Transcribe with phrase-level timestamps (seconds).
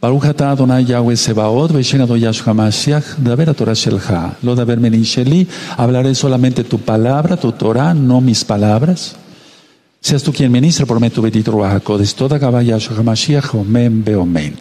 [0.00, 5.46] Baruch atah Adonai Yahweh Sebaot, Veshen Ado Yahshua Mashiach, Daber Torah Shelcha, Lo Daber Sheli,
[5.76, 9.16] hablaré solamente tu palabra, tu Torah, no mis palabras.
[10.00, 14.54] Seas tú quien ministra por medio tu bendito Ruajacodes, toda Gabá Yahshua Mashiach, Omen Beomen.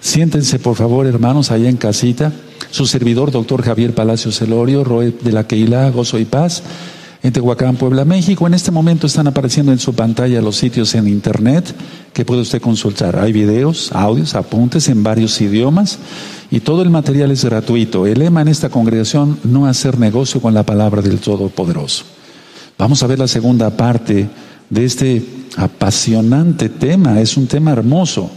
[0.00, 2.32] Siéntense por favor, hermanos, allá en casita.
[2.70, 6.62] Su servidor, doctor Javier Palacio Celorio, Roe de la Keila, Gozo y Paz
[7.26, 8.46] en Tehuacán, Puebla, México.
[8.46, 11.74] En este momento están apareciendo en su pantalla los sitios en internet
[12.12, 13.18] que puede usted consultar.
[13.18, 15.98] Hay videos, audios, apuntes en varios idiomas
[16.52, 18.06] y todo el material es gratuito.
[18.06, 22.04] El lema en esta congregación, no hacer negocio con la palabra del Todopoderoso.
[22.78, 24.28] Vamos a ver la segunda parte
[24.70, 25.24] de este
[25.56, 27.20] apasionante tema.
[27.20, 28.30] Es un tema hermoso.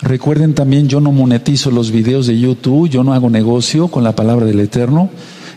[0.00, 4.14] Recuerden también, yo no monetizo los videos de YouTube, yo no hago negocio con la
[4.14, 5.08] palabra del Eterno.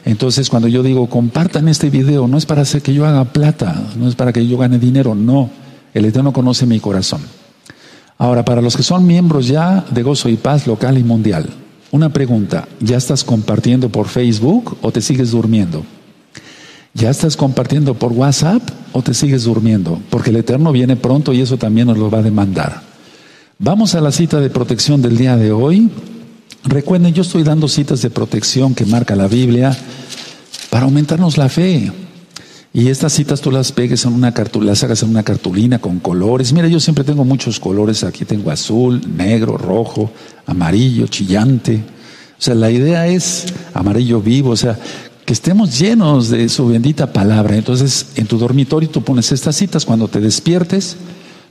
[0.08, 3.76] Entonces, cuando yo digo, compartan este video, no es para hacer que yo haga plata,
[3.98, 5.50] no es para que yo gane dinero, no.
[5.94, 7.20] El Eterno conoce mi corazón.
[8.18, 11.50] Ahora, para los que son miembros ya de Gozo y Paz local y mundial,
[11.92, 15.84] una pregunta, ¿ya estás compartiendo por Facebook o te sigues durmiendo?
[16.94, 18.62] ¿Ya estás compartiendo por WhatsApp
[18.94, 20.00] o te sigues durmiendo?
[20.10, 22.82] Porque el Eterno viene pronto y eso también nos lo va a demandar.
[23.60, 25.90] Vamos a la cita de protección del día de hoy.
[26.68, 29.76] Recuerden, yo estoy dando citas de protección que marca la Biblia
[30.70, 31.94] para aumentarnos la fe.
[32.74, 36.00] Y estas citas tú las pegues en una cartulina, las hagas en una cartulina con
[36.00, 36.52] colores.
[36.52, 38.04] Mira, yo siempre tengo muchos colores.
[38.04, 40.12] Aquí tengo azul, negro, rojo,
[40.46, 41.82] amarillo, chillante.
[42.38, 44.78] O sea, la idea es amarillo vivo, o sea,
[45.26, 47.56] que estemos llenos de su bendita palabra.
[47.56, 49.86] Entonces, en tu dormitorio tú pones estas citas.
[49.86, 50.98] Cuando te despiertes,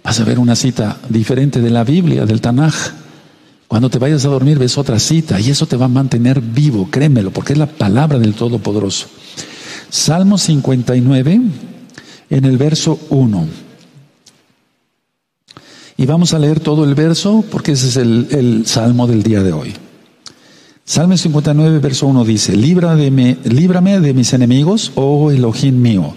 [0.05, 3.06] vas a ver una cita diferente de la Biblia, del Tanaj.
[3.69, 6.89] Cuando te vayas a dormir ves otra cita y eso te va a mantener vivo,
[6.91, 9.09] créemelo, porque es la palabra del Todopoderoso.
[9.91, 11.41] Salmo 59,
[12.31, 13.47] en el verso 1.
[15.99, 19.53] Y vamos a leer todo el verso porque ese es el, salmo del día de
[19.53, 19.75] hoy.
[20.85, 26.15] Salmo 59, verso 1 dice, líbrame, líbrame de mis enemigos, oh Elohim mío,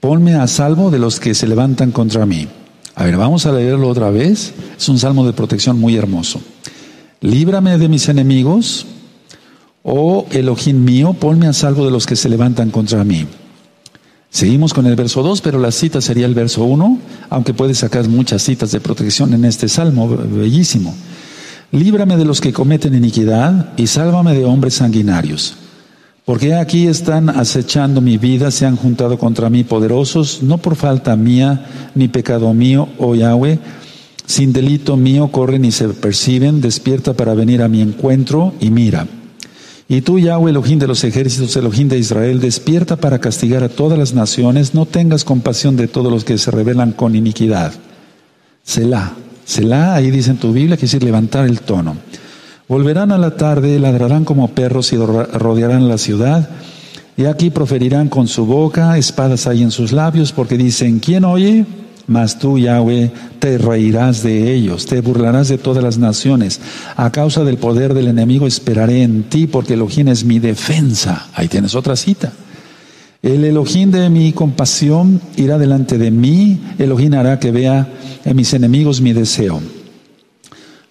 [0.00, 2.48] ponme a salvo de los que se levantan contra mí.
[2.94, 4.52] A ver, vamos a leerlo otra vez.
[4.76, 6.40] Es un salmo de protección muy hermoso.
[7.22, 8.84] Líbrame de mis enemigos,
[9.84, 13.26] oh Elohim mío, ponme a salvo de los que se levantan contra mí.
[14.28, 16.98] Seguimos con el verso 2, pero la cita sería el verso 1,
[17.30, 20.94] aunque puedes sacar muchas citas de protección en este salmo, bellísimo.
[21.70, 25.54] Líbrame de los que cometen iniquidad y sálvame de hombres sanguinarios.
[26.24, 31.14] Porque aquí están acechando mi vida, se han juntado contra mí poderosos, no por falta
[31.14, 33.60] mía ni pecado mío, oh Yahweh,
[34.26, 39.06] sin delito mío corren y se perciben, despierta para venir a mi encuentro y mira.
[39.88, 43.98] Y tú, Yahweh, Elohim de los ejércitos, Elohim de Israel, despierta para castigar a todas
[43.98, 47.72] las naciones, no tengas compasión de todos los que se rebelan con iniquidad.
[48.62, 49.12] Selah,
[49.44, 51.96] Selah, ahí dice en tu Biblia, quiere decir levantar el tono.
[52.68, 56.48] Volverán a la tarde, ladrarán como perros y rodearán la ciudad.
[57.16, 61.66] Y aquí proferirán con su boca, espadas hay en sus labios, porque dicen, ¿quién oye?
[62.12, 66.60] Mas tú, Yahweh, te reirás de ellos, te burlarás de todas las naciones.
[66.94, 71.28] A causa del poder del enemigo esperaré en ti, porque Elohim es mi defensa.
[71.34, 72.32] Ahí tienes otra cita.
[73.22, 76.60] El Elohim de mi compasión irá delante de mí.
[76.78, 77.88] Elohim hará que vea
[78.24, 79.62] en mis enemigos mi deseo.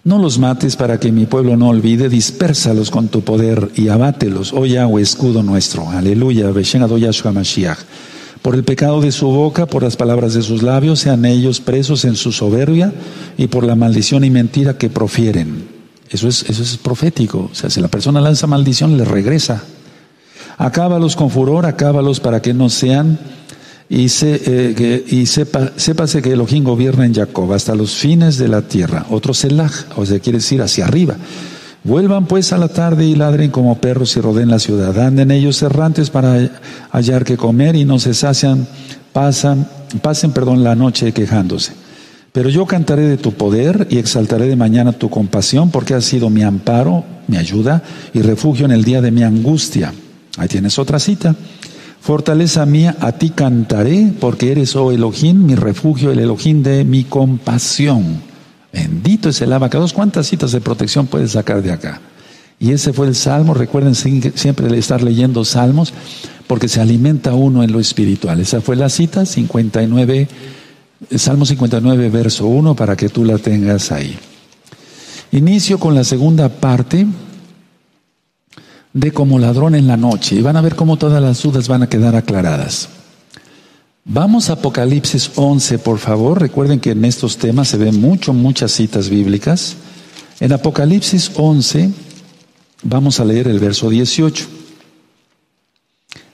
[0.04, 4.52] No los mates para que mi pueblo no olvide, dispérsalos con tu poder y abátelos,
[4.52, 5.88] oh Yahweh, escudo nuestro.
[5.88, 7.78] Aleluya, Beshen Yahshua Mashiach.
[8.42, 12.04] Por el pecado de su boca, por las palabras de sus labios, sean ellos presos
[12.04, 12.92] en su soberbia
[13.38, 15.68] y por la maldición y mentira que profieren.
[16.10, 17.48] Eso es, eso es profético.
[17.50, 19.62] O sea, si la persona lanza maldición, le regresa.
[20.58, 23.18] Acábalos con furor, acábalos para que no sean
[23.88, 28.48] y, se, eh, y sepa, sépase que Elohim gobierna en Jacob hasta los fines de
[28.48, 29.06] la tierra.
[29.10, 31.16] Otro Selah, o sea, quiere decir hacia arriba.
[31.84, 34.96] Vuelvan pues a la tarde y ladren como perros y rodeen la ciudad.
[35.00, 36.48] Anden ellos errantes para
[36.90, 38.68] hallar que comer y no se sacian,
[39.12, 39.66] pasan,
[40.00, 41.72] pasen perdón, la noche quejándose.
[42.30, 46.30] Pero yo cantaré de tu poder y exaltaré de mañana tu compasión, porque has sido
[46.30, 47.82] mi amparo, mi ayuda
[48.14, 49.92] y refugio en el día de mi angustia.
[50.38, 51.34] Ahí tienes otra cita.
[52.00, 57.04] Fortaleza mía, a ti cantaré, porque eres, oh Elohim, mi refugio, el Elohim de mi
[57.04, 58.31] compasión.
[58.72, 59.92] Bendito es el abacados.
[59.92, 62.00] ¿Cuántas citas de protección puedes sacar de acá?
[62.58, 63.54] Y ese fue el salmo.
[63.54, 65.92] Recuerden siempre estar leyendo salmos
[66.46, 68.40] porque se alimenta uno en lo espiritual.
[68.40, 70.28] Esa fue la cita 59,
[71.16, 74.16] Salmo 59, verso 1, para que tú la tengas ahí.
[75.32, 77.06] Inicio con la segunda parte
[78.92, 80.36] de como ladrón en la noche.
[80.36, 82.88] Y van a ver cómo todas las dudas van a quedar aclaradas.
[84.04, 86.40] Vamos a Apocalipsis 11, por favor.
[86.40, 89.76] Recuerden que en estos temas se ven mucho, muchas citas bíblicas.
[90.40, 91.90] En Apocalipsis 11
[92.82, 94.46] vamos a leer el verso 18.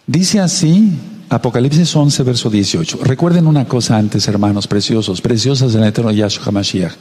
[0.07, 0.93] Dice así,
[1.29, 3.01] Apocalipsis 11, verso 18.
[3.03, 6.95] Recuerden una cosa antes, hermanos preciosos, preciosas del eterno Yahshua HaMashiach.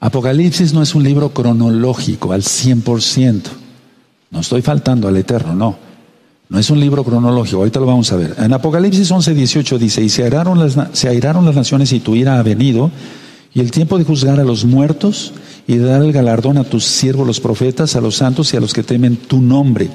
[0.00, 3.42] Apocalipsis no es un libro cronológico al 100%.
[4.30, 5.91] No estoy faltando al eterno, no.
[6.52, 8.34] No es un libro cronológico, ahorita lo vamos a ver.
[8.36, 12.14] En Apocalipsis 11, 18 dice, y se airaron las, se airaron las naciones y tu
[12.14, 12.90] ira ha venido,
[13.54, 15.32] y el tiempo de juzgar a los muertos
[15.66, 18.60] y de dar el galardón a tus siervos los profetas, a los santos y a
[18.60, 19.88] los que temen tu nombre,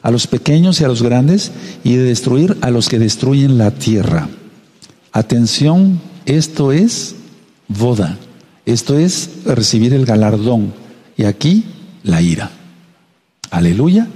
[0.00, 1.52] a los pequeños y a los grandes,
[1.84, 4.30] y de destruir a los que destruyen la tierra.
[5.12, 7.16] Atención, esto es
[7.68, 8.16] boda,
[8.64, 10.72] esto es recibir el galardón,
[11.18, 11.66] y aquí
[12.02, 12.50] la ira.
[13.50, 14.08] Aleluya.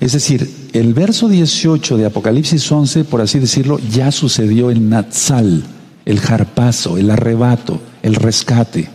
[0.00, 5.64] Es decir, el verso 18 de Apocalipsis 11, por así decirlo, ya sucedió el Natsal,
[6.04, 8.88] el jarpazo, el arrebato, el rescate.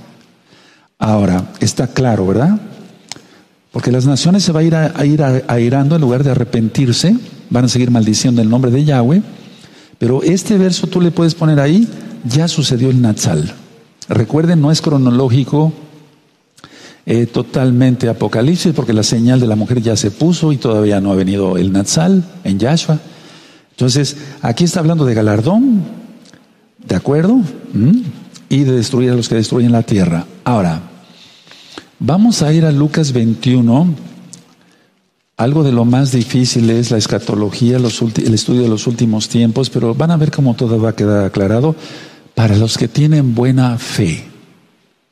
[1.00, 2.60] Ahora, está claro, ¿verdad?
[3.72, 7.16] Porque las naciones se van a ir, a, ir airando en lugar de arrepentirse,
[7.50, 9.22] van a seguir maldiciendo el nombre de Yahweh,
[9.98, 11.88] pero este verso tú le puedes poner ahí,
[12.24, 13.54] ya sucedió el Natsal.
[14.10, 15.74] Recuerden, no es cronológico,
[17.06, 21.12] eh, totalmente Apocalipsis, porque la señal de la mujer ya se puso y todavía no
[21.12, 23.00] ha venido el Natsal en Yahshua.
[23.72, 25.84] Entonces, aquí está hablando de galardón,
[26.88, 27.42] ¿de acuerdo?
[27.74, 28.02] ¿Mm?
[28.48, 30.26] Y de destruir a los que destruyen la tierra.
[30.46, 30.82] Ahora,
[32.00, 33.96] vamos a ir a Lucas 21.
[35.36, 39.94] Algo de lo más difícil es la escatología, el estudio de los últimos tiempos, pero
[39.94, 41.76] van a ver cómo todo va a quedar aclarado
[42.36, 44.33] para los que tienen buena fe.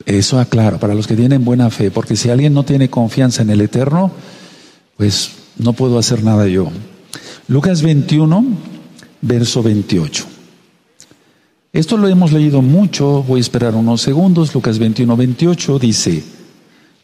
[0.05, 3.49] Eso aclaro, para los que tienen buena fe, porque si alguien no tiene confianza en
[3.49, 4.11] el Eterno,
[4.97, 6.69] pues no puedo hacer nada yo.
[7.47, 8.45] Lucas 21,
[9.21, 10.25] verso 28.
[11.73, 14.53] Esto lo hemos leído mucho, voy a esperar unos segundos.
[14.53, 16.23] Lucas 21, 28 dice,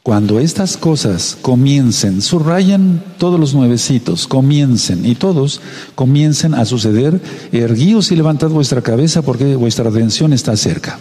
[0.04, 5.62] cuando estas cosas comiencen, subrayan todos los nuevecitos, comiencen, y todos
[5.96, 7.20] comiencen a suceder,
[7.52, 11.00] erguíos y levantad vuestra cabeza porque vuestra redención está cerca.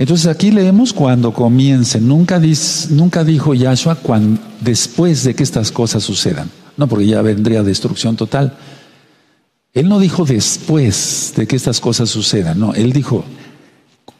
[0.00, 2.08] Entonces aquí leemos cuando comiencen.
[2.08, 3.98] Nunca, dijo Yahshua
[4.62, 6.50] después de que estas cosas sucedan.
[6.78, 8.56] No, porque ya vendría destrucción total.
[9.74, 12.58] Él no dijo después de que estas cosas sucedan.
[12.58, 13.26] No, él dijo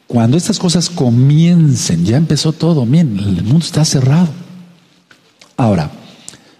[0.05, 2.05] cuando estas cosas comiencen.
[2.05, 2.85] Ya empezó todo.
[2.85, 4.29] Bien, el mundo está cerrado.
[5.57, 5.89] Ahora,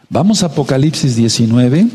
[0.10, 1.88] vamos a Apocalipsis 19.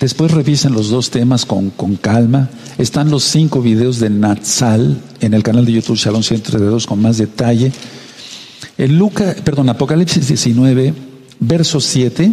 [0.00, 2.50] Después revisen los dos temas con, con, calma.
[2.76, 7.18] Están los cinco videos de Natsal en el canal de YouTube Shalom 132 con más
[7.18, 7.72] detalle.
[8.76, 10.92] El Luca, perdón, Apocalipsis 19,
[11.40, 12.32] verso 7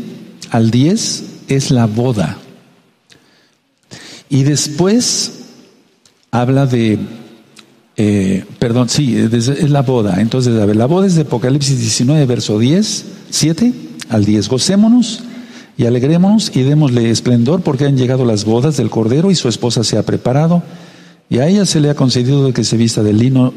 [0.49, 2.37] al 10 es la boda.
[4.29, 5.33] Y después
[6.31, 6.99] habla de,
[7.97, 10.19] eh, perdón, sí, es la boda.
[10.21, 13.73] Entonces, a ver, la boda es de Apocalipsis 19, verso 10, 7
[14.09, 14.49] al 10.
[14.49, 15.23] Gocémonos
[15.79, 19.85] y alegrémonos y démosle esplendor porque han llegado las bodas del Cordero y su esposa
[19.85, 20.61] se ha preparado
[21.29, 23.53] y a ella se le ha concedido que se vista de lino,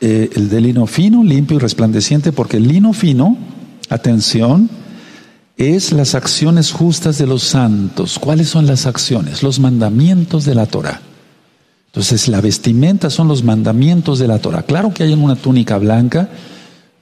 [0.00, 3.36] eh, el de lino fino, limpio y resplandeciente porque el lino fino,
[3.90, 4.70] atención,
[5.58, 8.18] es las acciones justas de los santos.
[8.18, 9.42] ¿Cuáles son las acciones?
[9.42, 11.02] Los mandamientos de la Torah.
[11.88, 14.62] Entonces la vestimenta son los mandamientos de la Torah.
[14.62, 16.30] Claro que hay una túnica blanca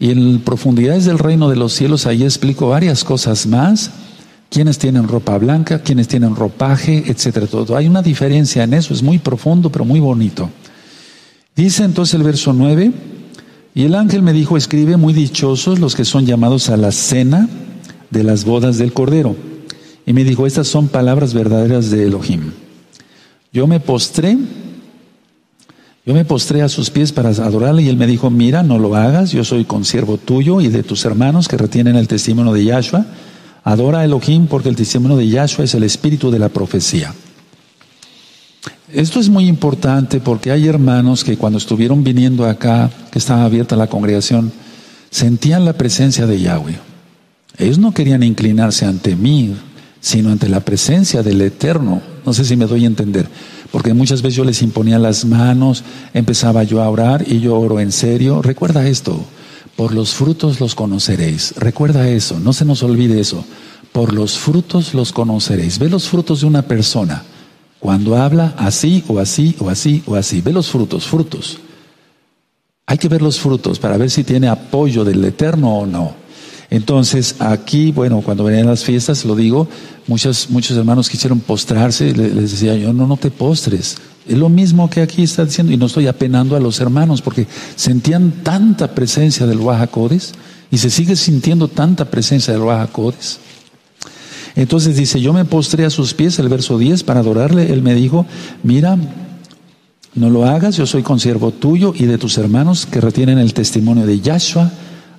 [0.00, 3.92] y en profundidades del reino de los cielos ahí explico varias cosas más
[4.50, 7.76] quienes tienen ropa blanca, quienes tienen ropaje, etcétera, todo.
[7.76, 10.48] Hay una diferencia en eso, es muy profundo, pero muy bonito.
[11.56, 12.92] Dice entonces el verso 9,
[13.74, 17.48] y el ángel me dijo, escribe muy dichosos los que son llamados a la cena
[18.10, 19.36] de las bodas del Cordero.
[20.06, 22.52] Y me dijo, estas son palabras verdaderas de Elohim.
[23.52, 24.36] Yo me postré,
[26.06, 28.94] yo me postré a sus pies para adorarle y él me dijo, mira, no lo
[28.94, 33.06] hagas, yo soy consiervo tuyo y de tus hermanos que retienen el testimonio de Yahshua
[33.64, 37.14] Adora a Elohim porque el testimonio de Yahshua es el espíritu de la profecía.
[38.92, 43.74] Esto es muy importante porque hay hermanos que cuando estuvieron viniendo acá, que estaba abierta
[43.74, 44.52] la congregación,
[45.10, 46.78] sentían la presencia de Yahweh.
[47.56, 49.56] Ellos no querían inclinarse ante mí,
[50.00, 52.02] sino ante la presencia del Eterno.
[52.26, 53.26] No sé si me doy a entender,
[53.72, 57.80] porque muchas veces yo les imponía las manos, empezaba yo a orar y yo oro
[57.80, 58.42] en serio.
[58.42, 59.24] Recuerda esto,
[59.76, 61.54] por los frutos los conoceréis.
[61.56, 63.44] Recuerda eso, no se nos olvide eso.
[63.92, 65.78] Por los frutos los conoceréis.
[65.78, 67.24] Ve los frutos de una persona.
[67.80, 70.40] Cuando habla así o así o así o así.
[70.40, 71.58] Ve los frutos, frutos.
[72.86, 76.23] Hay que ver los frutos para ver si tiene apoyo del Eterno o no.
[76.70, 79.68] Entonces, aquí, bueno, cuando venían las fiestas, lo digo,
[80.06, 83.96] muchos, muchos hermanos quisieron postrarse, les decía yo, no, no te postres.
[84.26, 87.46] Es lo mismo que aquí está diciendo, y no estoy apenando a los hermanos, porque
[87.76, 90.32] sentían tanta presencia del Bajacodes,
[90.70, 93.38] y se sigue sintiendo tanta presencia del Bajacodes.
[94.56, 97.72] Entonces dice, yo me postré a sus pies, el verso 10, para adorarle.
[97.72, 98.24] Él me dijo,
[98.62, 98.96] mira,
[100.14, 104.06] no lo hagas, yo soy consiervo tuyo y de tus hermanos que retienen el testimonio
[104.06, 104.70] de Yahshua.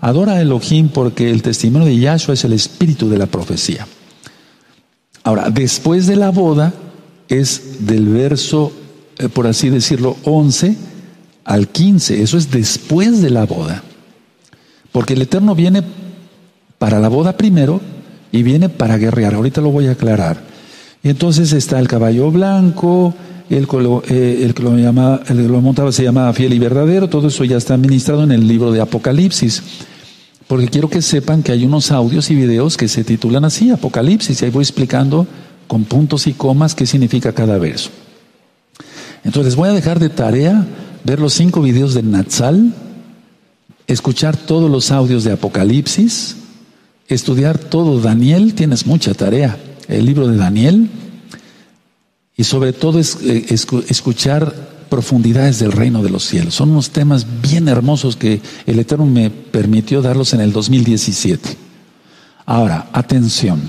[0.05, 3.87] Adora a Elohim porque el testimonio de Yahshua es el espíritu de la profecía.
[5.23, 6.75] Ahora, después de la boda
[7.27, 8.71] es del verso,
[9.17, 10.77] eh, por así decirlo, 11
[11.43, 12.21] al 15.
[12.21, 13.81] Eso es después de la boda.
[14.91, 15.81] Porque el Eterno viene
[16.77, 17.81] para la boda primero
[18.31, 19.33] y viene para guerrear.
[19.33, 20.39] Ahorita lo voy a aclarar.
[21.01, 23.15] Y entonces está el caballo blanco,
[23.49, 23.67] el
[24.09, 27.29] eh, el, que lo llama, el que lo montaba se llamaba fiel y verdadero, todo
[27.29, 29.63] eso ya está ministrado en el libro de Apocalipsis.
[30.47, 34.41] Porque quiero que sepan que hay unos audios y videos que se titulan así, Apocalipsis,
[34.41, 35.25] y ahí voy explicando
[35.67, 37.89] con puntos y comas qué significa cada verso.
[39.23, 40.65] Entonces voy a dejar de tarea
[41.03, 42.73] ver los cinco videos de Natsal,
[43.87, 46.37] escuchar todos los audios de Apocalipsis,
[47.07, 49.57] estudiar todo Daniel, tienes mucha tarea.
[49.87, 50.89] El libro de Daniel,
[52.37, 56.55] y sobre todo es, eh, escuchar profundidades del reino de los cielos.
[56.55, 61.57] Son unos temas bien hermosos que el Eterno me permitió darlos en el 2017.
[62.45, 63.61] Ahora, atención,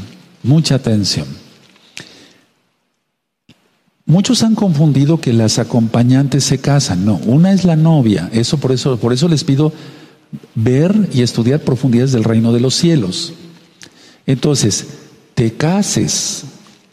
[0.43, 1.27] mucha atención.
[4.05, 7.05] Muchos han confundido que las acompañantes se casan.
[7.05, 8.31] No, una es la novia.
[8.33, 9.73] Eso por eso, por eso les pido
[10.55, 13.33] ver y estudiar profundidades del reino de los cielos.
[14.27, 14.87] Entonces,
[15.35, 16.45] te cases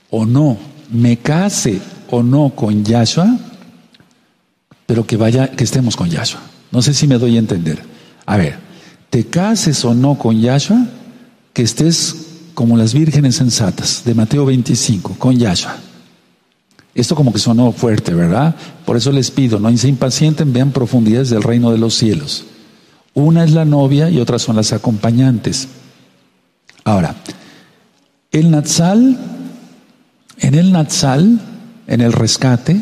[0.10, 0.58] o no
[0.94, 3.38] me case o no con Yahshua,
[4.86, 6.42] pero que vaya, que estemos con Yahshua.
[6.72, 7.82] No sé si me doy a entender.
[8.26, 8.58] A ver,
[9.10, 10.86] te cases o no con Yahshua,
[11.54, 12.16] que estés
[12.54, 15.78] como las vírgenes sensatas de Mateo 25, con Yahshua.
[16.96, 18.56] Esto como que sonó fuerte, ¿verdad?
[18.86, 22.46] Por eso les pido, no se impacienten, vean profundidades del reino de los cielos.
[23.16, 25.68] Una es la novia y otras son las acompañantes.
[26.84, 27.16] Ahora,
[28.32, 29.18] el Natsal
[30.40, 31.40] en el Natsal,
[31.88, 32.82] en el rescate,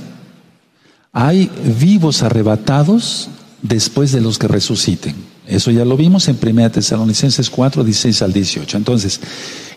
[1.12, 1.50] hay
[1.80, 3.30] vivos arrebatados
[3.62, 5.16] después de los que resuciten.
[5.48, 8.78] Eso ya lo vimos en 1 Tesalonicenses 4, 16 al 18.
[8.78, 9.20] Entonces,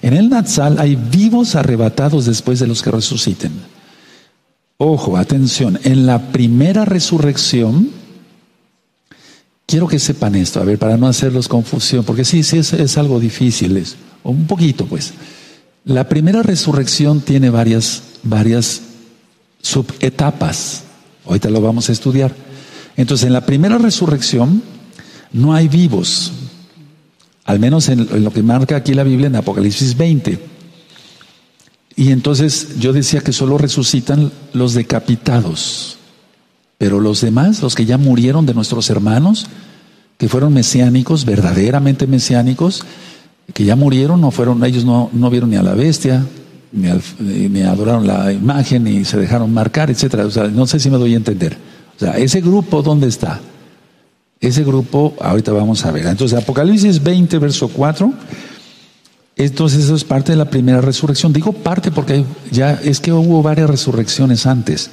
[0.02, 3.52] en el Natsal hay vivos arrebatados después de los que resuciten.
[4.76, 7.90] Ojo, atención, en la primera resurrección,
[9.66, 13.18] quiero que sepan esto, a ver, para no hacerlos confusión, porque sí, sí, es, algo
[13.18, 15.14] difícil, es, un poquito pues.
[15.84, 18.82] La primera resurrección tiene varias, varias
[19.60, 20.83] subetapas.
[21.26, 22.34] Ahorita lo vamos a estudiar.
[22.96, 24.62] Entonces, en la primera resurrección
[25.32, 26.32] no hay vivos,
[27.44, 30.38] al menos en, lo que marca aquí la Biblia en Apocalipsis 20.
[31.96, 35.98] Y entonces yo decía que solo resucitan los decapitados,
[36.78, 39.46] pero los demás, los que ya murieron de nuestros hermanos,
[40.18, 42.82] que fueron mesiánicos, verdaderamente mesiánicos,
[43.52, 46.24] que ya murieron, no fueron, ellos no, no vieron ni a la bestia,
[46.74, 50.26] ni, ni, adoraron la imagen, ni se dejaron marcar, etcétera.
[50.26, 51.56] O sea, no sé si me doy a entender.
[51.96, 53.40] O sea, ese grupo, ¿dónde está?
[54.40, 56.06] Ese grupo, ahorita vamos a ver.
[56.06, 58.12] Entonces, Apocalipsis 20, verso 4.
[59.36, 61.32] Entonces, eso es parte de la primera resurrección.
[61.32, 64.90] Digo parte porque ya es que hubo varias resurrecciones antes.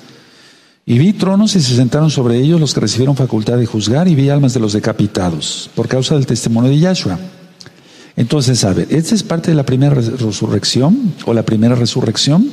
[0.86, 4.16] Y vi tronos y se sentaron sobre ellos los que recibieron facultad de juzgar, y
[4.16, 7.20] vi almas de los decapitados, por causa del testimonio de Yahshua.
[8.16, 12.52] Entonces, a ver, esta es parte de la primera resurrección o la primera resurrección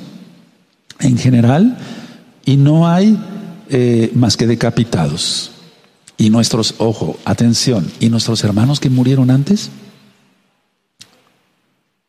[1.01, 1.79] en general
[2.45, 3.19] y no hay
[3.71, 5.53] eh, más que decapitados.
[6.17, 9.71] Y nuestros, ojo, atención, ¿y nuestros hermanos que murieron antes?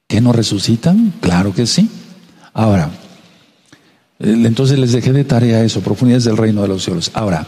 [0.08, 1.14] ¿Que no resucitan?
[1.22, 1.90] Claro que sí.
[2.54, 2.90] Ahora,
[4.20, 7.12] entonces les dejé de tarea eso, profundidades del reino de los cielos.
[7.14, 7.46] Ahora,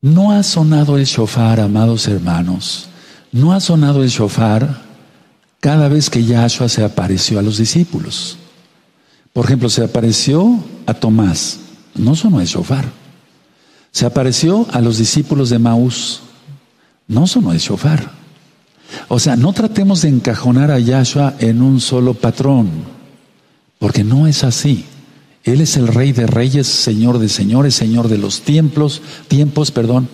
[0.00, 2.88] no ha sonado el shofar, amados hermanos,
[3.34, 4.80] no ha sonado el shofar
[5.58, 8.36] cada vez que Yahshua se apareció a los discípulos.
[9.32, 11.58] Por ejemplo, se apareció a Tomás,
[11.96, 12.84] no sonó el shofar.
[13.90, 16.20] Se apareció a los discípulos de Maús,
[17.08, 18.08] no sonó el shofar.
[19.08, 22.70] O sea, no tratemos de encajonar a Yahshua en un solo patrón,
[23.80, 24.84] porque no es así.
[25.42, 30.08] Él es el rey de reyes, señor de señores, señor de los tiempos, tiempos, perdón,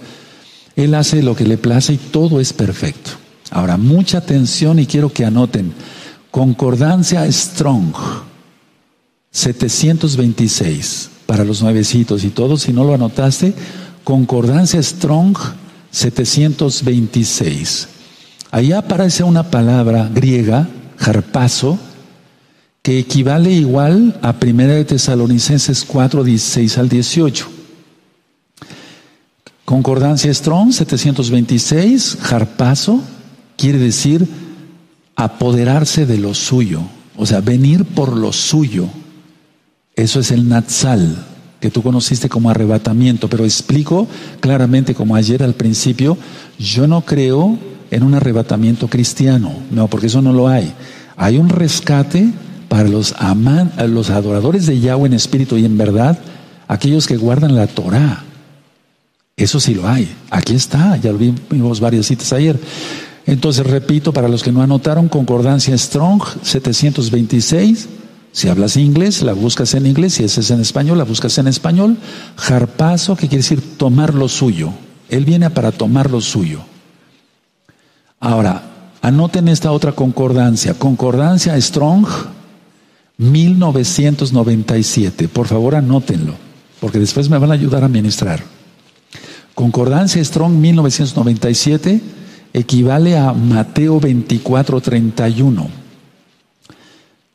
[0.85, 3.11] él hace lo que le place y todo es perfecto.
[3.51, 5.73] Ahora, mucha atención y quiero que anoten.
[6.31, 7.93] Concordancia Strong,
[9.33, 13.53] 726, para los nuevecitos y todos, si no lo anotaste,
[14.05, 15.37] Concordancia Strong,
[15.91, 17.89] 726.
[18.53, 20.69] Ahí aparece una palabra griega,
[20.99, 21.79] harpazo,
[22.83, 27.60] que equivale igual a 1 de Tesalonicenses 4, 16 al 18.
[29.65, 33.01] Concordancia Strong 726, harpazo,
[33.57, 34.27] quiere decir
[35.17, 36.81] apoderarse de lo suyo,
[37.17, 38.89] o sea, venir por lo suyo.
[39.95, 41.27] Eso es el Natsal,
[41.61, 44.09] que tú conociste como arrebatamiento, pero explico
[44.41, 46.17] claramente como ayer al principio,
[46.59, 47.59] yo no creo
[47.91, 50.73] en un arrebatamiento cristiano, no, porque eso no lo hay.
[51.17, 52.33] Hay un rescate
[52.69, 56.19] para los, aman, los adoradores de Yahweh en espíritu y en verdad,
[56.67, 58.25] aquellos que guardan la Torah.
[59.41, 60.15] Eso sí lo hay.
[60.31, 62.61] Aquí está, ya lo vimos varias citas ayer.
[63.25, 67.89] Entonces, repito, para los que no anotaron, Concordancia Strong 726.
[68.33, 70.13] Si hablas inglés, la buscas en inglés.
[70.15, 71.97] Si es en español, la buscas en español.
[72.37, 74.75] Jarpazo, que quiere decir tomar lo suyo.
[75.09, 76.61] Él viene para tomar lo suyo.
[78.21, 80.75] Ahora, anoten esta otra concordancia.
[80.75, 82.07] Concordancia Strong
[83.17, 85.29] 1997.
[85.29, 86.35] Por favor, anótenlo,
[86.79, 88.60] porque después me van a ayudar a ministrar.
[89.61, 92.01] Concordancia Strong 1997
[92.55, 95.69] equivale a Mateo 24:31.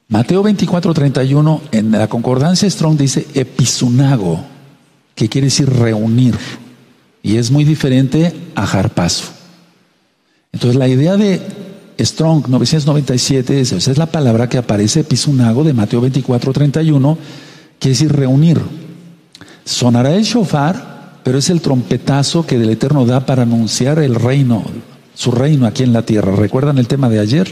[0.07, 4.43] Mateo 24:31 en la concordancia Strong dice episunago,
[5.13, 6.35] que quiere decir reunir,
[7.21, 9.25] y es muy diferente a jarpazo.
[10.51, 11.39] Entonces la idea de
[11.99, 17.19] Strong 997 es, es la palabra que aparece episunago de Mateo 24:31,
[17.77, 18.59] quiere decir reunir.
[19.63, 20.94] Sonará el shofar,
[21.25, 24.63] pero es el trompetazo que del Eterno da para anunciar el reino,
[25.15, 26.35] su reino aquí en la tierra.
[26.35, 27.51] ¿Recuerdan el tema de ayer?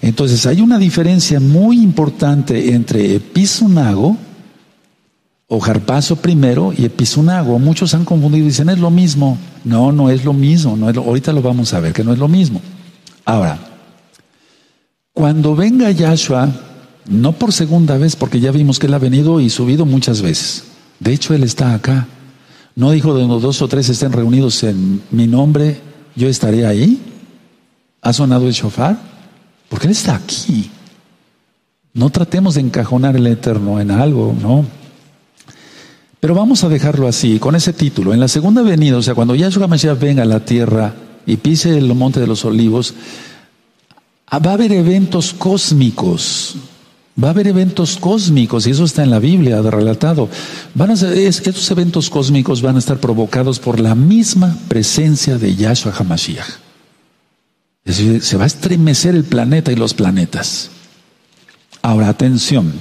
[0.00, 4.16] Entonces hay una diferencia muy importante entre episunago
[5.48, 7.58] o jarpazo primero y episunago.
[7.58, 9.38] Muchos han confundido y dicen es lo mismo.
[9.64, 10.76] No, no es lo mismo.
[10.76, 12.62] No es ahorita lo vamos a ver que no es lo mismo.
[13.24, 13.58] Ahora,
[15.12, 16.48] cuando venga Yahshua,
[17.08, 20.62] no por segunda vez, porque ya vimos que Él ha venido y subido muchas veces.
[21.00, 22.06] De hecho, Él está acá.
[22.76, 25.80] No dijo de dos o tres estén reunidos en mi nombre,
[26.16, 27.00] yo estaré ahí.
[28.02, 28.98] ¿Ha sonado el shofar?
[29.68, 30.70] Porque Él está aquí.
[31.92, 34.64] No tratemos de encajonar el Eterno en algo, ¿no?
[36.20, 38.12] Pero vamos a dejarlo así, con ese título.
[38.12, 40.94] En la segunda venida, o sea, cuando Yahshua Mashiach venga a la tierra,
[41.26, 42.94] y pise el monte de los olivos,
[44.32, 46.56] va a haber eventos cósmicos.
[47.22, 50.28] Va a haber eventos cósmicos, y eso está en la Biblia relatado.
[50.74, 55.54] Van a ser, estos eventos cósmicos van a estar provocados por la misma presencia de
[55.54, 56.48] Yahshua HaMashiach.
[57.84, 60.70] Es decir, se va a estremecer el planeta y los planetas.
[61.82, 62.72] Ahora, atención.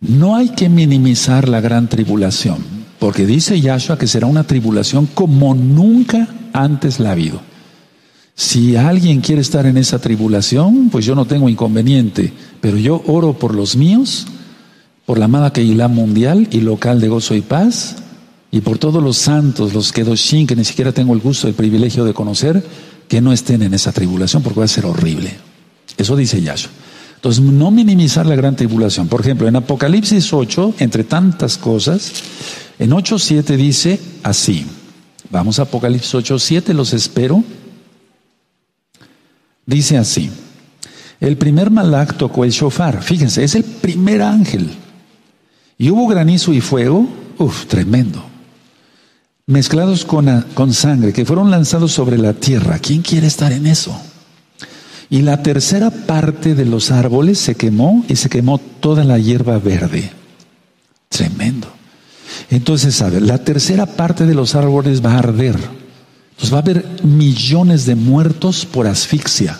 [0.00, 2.58] No hay que minimizar la gran tribulación,
[3.00, 7.49] porque dice Yahshua que será una tribulación como nunca antes la ha habido.
[8.40, 13.34] Si alguien quiere estar en esa tribulación, pues yo no tengo inconveniente, pero yo oro
[13.34, 14.26] por los míos,
[15.04, 17.96] por la amada Keilah mundial y local de gozo y paz,
[18.50, 22.06] y por todos los santos, los Kedoshim, que ni siquiera tengo el gusto, el privilegio
[22.06, 22.64] de conocer,
[23.08, 25.36] que no estén en esa tribulación, porque va a ser horrible.
[25.98, 26.70] Eso dice Yahshua.
[27.16, 29.06] Entonces, no minimizar la gran tribulación.
[29.06, 32.10] Por ejemplo, en Apocalipsis 8, entre tantas cosas,
[32.78, 34.64] en 8.7 dice así.
[35.28, 37.44] Vamos a Apocalipsis 8, 7, los espero.
[39.70, 40.28] Dice así,
[41.20, 44.68] el primer malak tocó el shofar, fíjense, es el primer ángel.
[45.78, 48.20] Y hubo granizo y fuego, uff, tremendo,
[49.46, 52.80] mezclados con, con sangre, que fueron lanzados sobre la tierra.
[52.80, 53.96] ¿Quién quiere estar en eso?
[55.08, 59.58] Y la tercera parte de los árboles se quemó y se quemó toda la hierba
[59.58, 60.10] verde.
[61.08, 61.68] Tremendo.
[62.50, 63.20] Entonces, ¿sabe?
[63.20, 65.79] La tercera parte de los árboles va a arder.
[66.40, 69.58] Entonces va a haber millones de muertos por asfixia,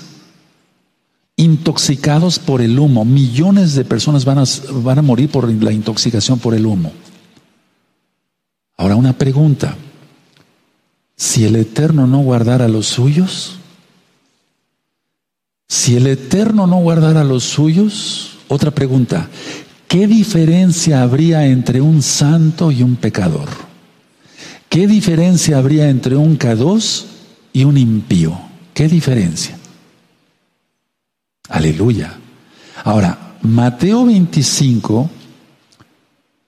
[1.37, 3.05] intoxicados por el humo.
[3.05, 4.45] Millones de personas van a,
[4.83, 6.93] van a morir por la intoxicación por el humo.
[8.79, 9.77] Ahora una pregunta.
[11.17, 13.59] Si el Eterno no guardara los suyos,
[15.69, 19.29] si el Eterno no guardara los suyos, otra pregunta,
[19.91, 23.49] ¿Qué diferencia habría entre un santo y un pecador?
[24.71, 27.05] ¿Qué diferencia habría entre un K2
[27.53, 28.41] y un impío?
[28.73, 29.59] ¿Qué diferencia?
[31.49, 32.17] Aleluya.
[32.85, 35.11] Ahora, Mateo 25,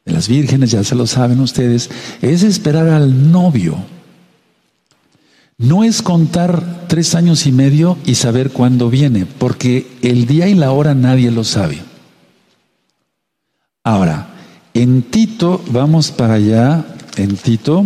[0.04, 1.90] de las vírgenes, ya se lo saben ustedes,
[2.22, 3.76] es esperar al novio.
[5.58, 10.54] No es contar tres años y medio y saber cuándo viene, porque el día y
[10.54, 11.82] la hora nadie lo sabe.
[13.82, 14.28] Ahora,
[14.74, 17.84] en Tito, vamos para allá, en Tito,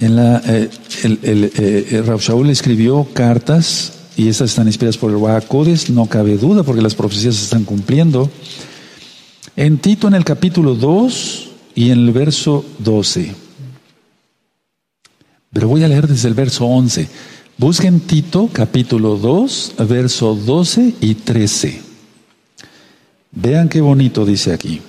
[0.00, 0.70] En la, eh,
[1.04, 6.38] el, el, eh, Shaul escribió cartas y estas están inspiradas por el Wahakodes, no cabe
[6.38, 8.30] duda porque las profecías se están cumpliendo.
[9.56, 13.34] En Tito en el capítulo 2 y en el verso 12.
[15.52, 17.08] Pero voy a leer desde el verso 11.
[17.58, 21.82] Busquen Tito capítulo 2, verso 12 y 13.
[23.32, 24.80] Vean qué bonito dice aquí.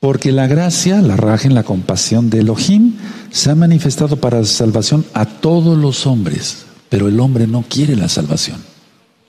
[0.00, 2.94] Porque la gracia, la raja en la compasión de Elohim,
[3.30, 8.08] se ha manifestado para salvación a todos los hombres, pero el hombre no quiere la
[8.08, 8.58] salvación.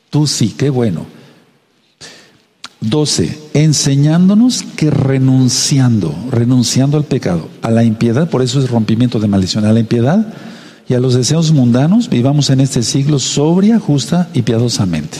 [0.10, 1.06] Tú sí, qué bueno.
[2.82, 3.50] 12.
[3.54, 9.66] Enseñándonos que renunciando, renunciando al pecado, a la impiedad, por eso es rompimiento de maldición,
[9.66, 10.34] a la impiedad
[10.88, 15.18] y a los deseos mundanos, vivamos en este siglo sobria, justa y piadosamente.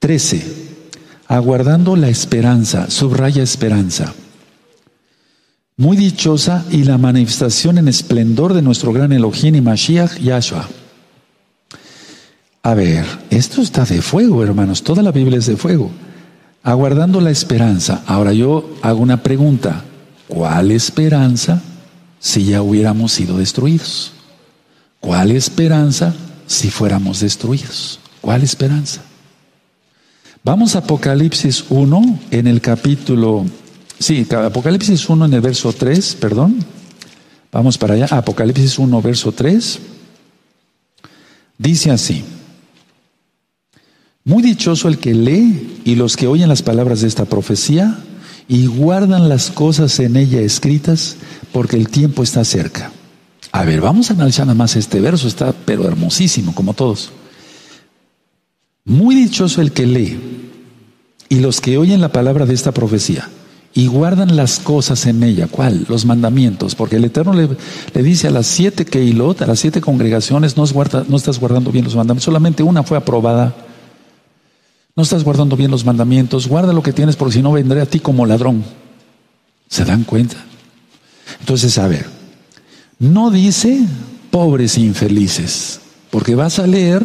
[0.00, 0.65] 13
[1.28, 4.14] aguardando la esperanza, subraya esperanza.
[5.76, 10.68] Muy dichosa y la manifestación en esplendor de nuestro gran Elohim y Mashiach Yahshua.
[12.62, 15.90] A ver, esto está de fuego, hermanos, toda la Biblia es de fuego.
[16.62, 18.02] Aguardando la esperanza.
[18.06, 19.84] Ahora yo hago una pregunta.
[20.26, 21.62] ¿Cuál esperanza
[22.18, 24.12] si ya hubiéramos sido destruidos?
[24.98, 26.12] ¿Cuál esperanza
[26.48, 28.00] si fuéramos destruidos?
[28.20, 29.02] ¿Cuál esperanza?
[30.46, 33.44] Vamos a Apocalipsis 1 en el capítulo,
[33.98, 36.64] sí, Apocalipsis 1 en el verso 3, perdón.
[37.50, 39.80] Vamos para allá, Apocalipsis 1, verso 3.
[41.58, 42.22] Dice así,
[44.22, 47.98] muy dichoso el que lee y los que oyen las palabras de esta profecía
[48.46, 51.16] y guardan las cosas en ella escritas
[51.50, 52.92] porque el tiempo está cerca.
[53.50, 57.10] A ver, vamos a analizar nada más este verso, está pero hermosísimo como todos.
[58.86, 60.18] Muy dichoso el que lee
[61.28, 63.28] y los que oyen la palabra de esta profecía
[63.74, 65.48] y guardan las cosas en ella.
[65.48, 65.84] ¿Cuál?
[65.88, 66.74] Los mandamientos.
[66.74, 70.64] Porque el Eterno le, dice a las siete Keilot, a las siete congregaciones, no,
[71.08, 72.24] no estás guardando bien los mandamientos.
[72.24, 73.54] Solamente una fue aprobada.
[74.94, 76.46] No estás guardando bien los mandamientos.
[76.46, 78.64] Guarda lo que tienes porque si no vendré a ti como ladrón.
[79.68, 80.36] ¿Se dan cuenta?
[81.40, 82.06] Entonces, a ver,
[82.98, 83.84] no dice
[84.30, 85.80] pobres infelices.
[86.10, 87.04] Porque vas a leer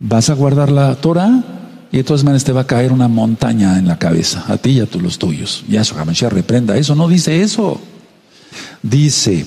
[0.00, 1.42] Vas a guardar la Torah
[1.90, 4.70] y de todas maneras te va a caer una montaña en la cabeza, a ti
[4.70, 5.64] y a todos los tuyos.
[5.68, 5.96] Ya eso,
[6.30, 7.80] reprenda eso, no dice eso.
[8.82, 9.44] Dice,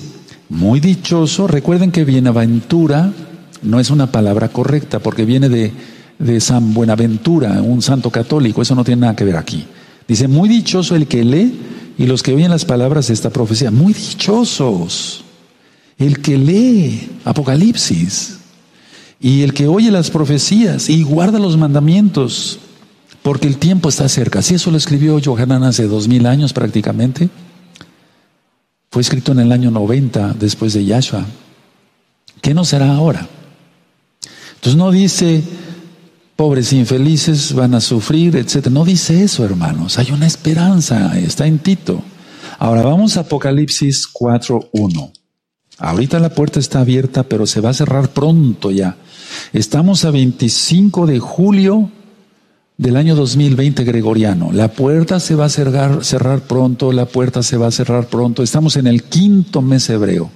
[0.50, 3.12] muy dichoso, recuerden que bienaventura
[3.62, 5.72] no es una palabra correcta porque viene de,
[6.18, 9.66] de San Buenaventura, un santo católico, eso no tiene nada que ver aquí.
[10.06, 11.58] Dice, muy dichoso el que lee
[11.96, 15.24] y los que oyen las palabras de esta profecía, muy dichosos.
[15.96, 18.38] El que lee Apocalipsis,
[19.22, 22.58] y el que oye las profecías y guarda los mandamientos,
[23.22, 24.42] porque el tiempo está cerca.
[24.42, 27.30] Si eso lo escribió Johanan hace dos mil años prácticamente,
[28.90, 31.24] fue escrito en el año 90 después de Yahshua.
[32.40, 33.28] ¿Qué no será ahora?
[34.56, 35.44] Entonces no dice
[36.34, 38.66] pobres infelices van a sufrir, etc.
[38.70, 40.00] No dice eso, hermanos.
[40.00, 42.02] Hay una esperanza, está en Tito.
[42.58, 45.12] Ahora vamos a Apocalipsis 4.1.
[45.78, 48.96] Ahorita la puerta está abierta, pero se va a cerrar pronto ya.
[49.52, 51.90] Estamos a 25 de julio
[52.76, 54.50] del año 2020 gregoriano.
[54.52, 58.42] La puerta se va a cerrar, pronto, la puerta se va a cerrar pronto.
[58.42, 60.30] Estamos en el quinto mes hebreo.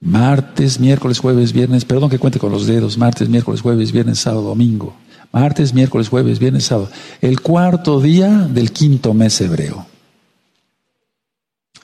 [0.00, 4.42] Martes, miércoles, jueves, viernes, perdón que cuente con los dedos, martes, miércoles, jueves, viernes, sábado,
[4.42, 4.94] domingo.
[5.32, 6.90] Martes, miércoles, jueves, viernes, sábado.
[7.20, 9.86] El cuarto día del quinto mes hebreo.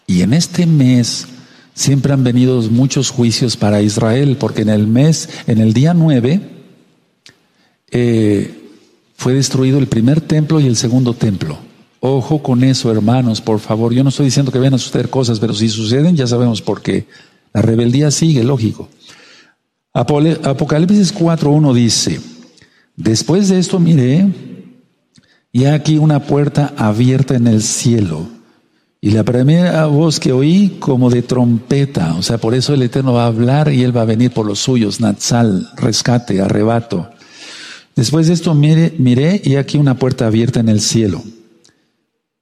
[0.06, 1.26] Y en este mes
[1.74, 6.40] siempre han venido muchos juicios para Israel, porque en el mes, en el día 9,
[7.90, 8.54] eh,
[9.16, 11.58] fue destruido el primer templo y el segundo templo.
[12.00, 13.92] Ojo con eso, hermanos, por favor.
[13.94, 16.82] Yo no estoy diciendo que vayan a suceder cosas, pero si suceden, ya sabemos por
[16.82, 17.06] qué.
[17.52, 18.88] La rebeldía sigue, lógico.
[19.92, 22.18] Apocalipsis 4.1 dice,
[22.96, 24.26] después de esto miré,
[25.52, 28.26] y aquí una puerta abierta en el cielo
[29.04, 33.14] y la primera voz que oí como de trompeta, o sea, por eso el Eterno
[33.14, 37.10] va a hablar y Él va a venir por los suyos, Natsal, rescate, arrebato.
[37.96, 41.20] Después de esto miré, y aquí una puerta abierta en el cielo.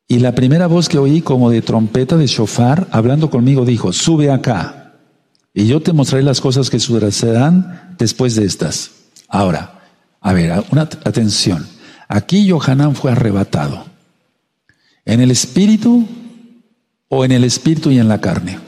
[0.07, 4.31] Y la primera voz que oí como de trompeta de shofar, hablando conmigo, dijo, sube
[4.31, 4.96] acá,
[5.55, 8.90] y yo te mostraré las cosas que sucederán después de estas.
[9.29, 9.81] Ahora,
[10.20, 11.66] a ver, una atención.
[12.07, 13.87] Aquí Johanán fue arrebatado.
[15.07, 16.07] En el espíritu
[17.11, 18.59] o en el espíritu y en la carne.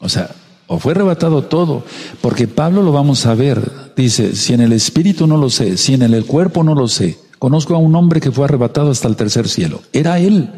[0.00, 0.30] O sea,
[0.66, 1.84] o fue arrebatado todo,
[2.20, 5.94] porque Pablo lo vamos a ver, dice, si en el espíritu no lo sé, si
[5.94, 9.16] en el cuerpo no lo sé, conozco a un hombre que fue arrebatado hasta el
[9.16, 10.50] tercer cielo, era él.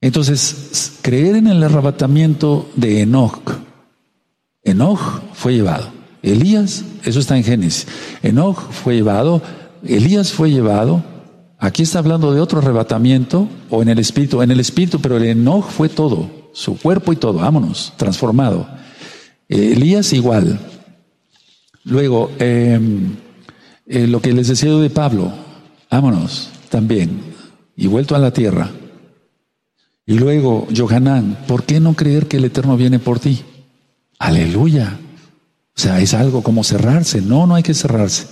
[0.00, 3.52] Entonces, creer en el arrebatamiento de Enoch.
[4.64, 5.90] Enoch fue llevado.
[6.22, 7.86] Elías, eso está en Génesis.
[8.22, 9.42] Enoch fue llevado,
[9.84, 11.04] Elías fue llevado.
[11.62, 15.22] Aquí está hablando de otro arrebatamiento, o en el espíritu, en el espíritu, pero el
[15.22, 18.66] Enoch fue todo, su cuerpo y todo, vámonos, transformado.
[19.48, 20.58] Elías igual.
[21.84, 23.14] Luego, em,
[23.86, 25.32] eh, lo que les decía de Pablo,
[25.88, 27.20] vámonos también,
[27.76, 28.68] y vuelto a la tierra.
[30.04, 33.40] Y luego, Johanán, ¿por qué no creer que el Eterno viene por ti?
[34.18, 34.98] Aleluya.
[35.76, 37.22] O sea, es algo como cerrarse.
[37.22, 38.26] No, no hay que cerrarse.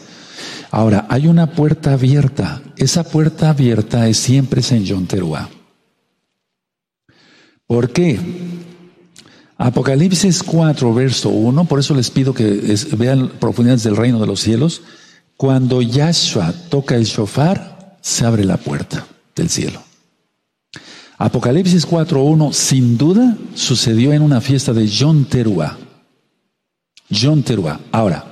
[0.71, 2.63] Ahora, hay una puerta abierta.
[2.77, 5.49] Esa puerta abierta es siempre en John Teruá.
[7.67, 8.19] ¿Por qué?
[9.59, 14.41] Apocalipsis 4, verso 1, por eso les pido que vean profundidades del reino de los
[14.41, 14.83] cielos.
[15.37, 19.07] Cuando Yahshua toca el shofar, se abre la puerta
[19.37, 19.83] del cielo.
[21.19, 25.77] Apocalipsis 4.1 sin duda sucedió en una fiesta de John Teruá.
[27.11, 27.79] John Teruá.
[27.93, 28.30] Ahora,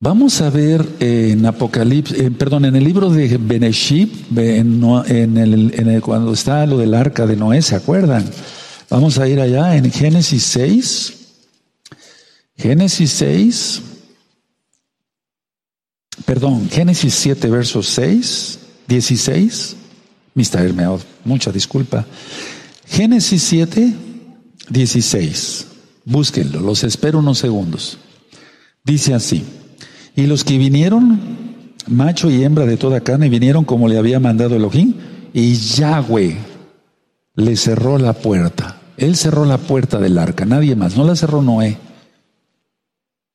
[0.00, 6.32] vamos a ver en Apocalipsis, eh, perdón, en el libro de Beneshib, en, el, cuando
[6.32, 8.24] está lo del arca de Noé, ¿se acuerdan?
[8.88, 11.14] Vamos a ir allá en Génesis 6.
[12.56, 13.82] Génesis 6.
[16.24, 18.60] Perdón, Génesis 7, verso 6.
[18.86, 19.76] 16,
[20.34, 20.60] Mr.
[20.60, 22.06] Hermeod, mucha disculpa.
[22.86, 23.92] Génesis 7,
[24.70, 25.66] 16.
[26.04, 27.98] Búsquenlo, los espero unos segundos.
[28.84, 29.44] Dice así,
[30.16, 31.20] y los que vinieron,
[31.86, 34.94] macho y hembra de toda carne, vinieron como le había mandado Elohim,
[35.34, 36.36] y Yahweh
[37.34, 38.80] le cerró la puerta.
[38.96, 41.76] Él cerró la puerta del arca, nadie más, no la cerró Noé.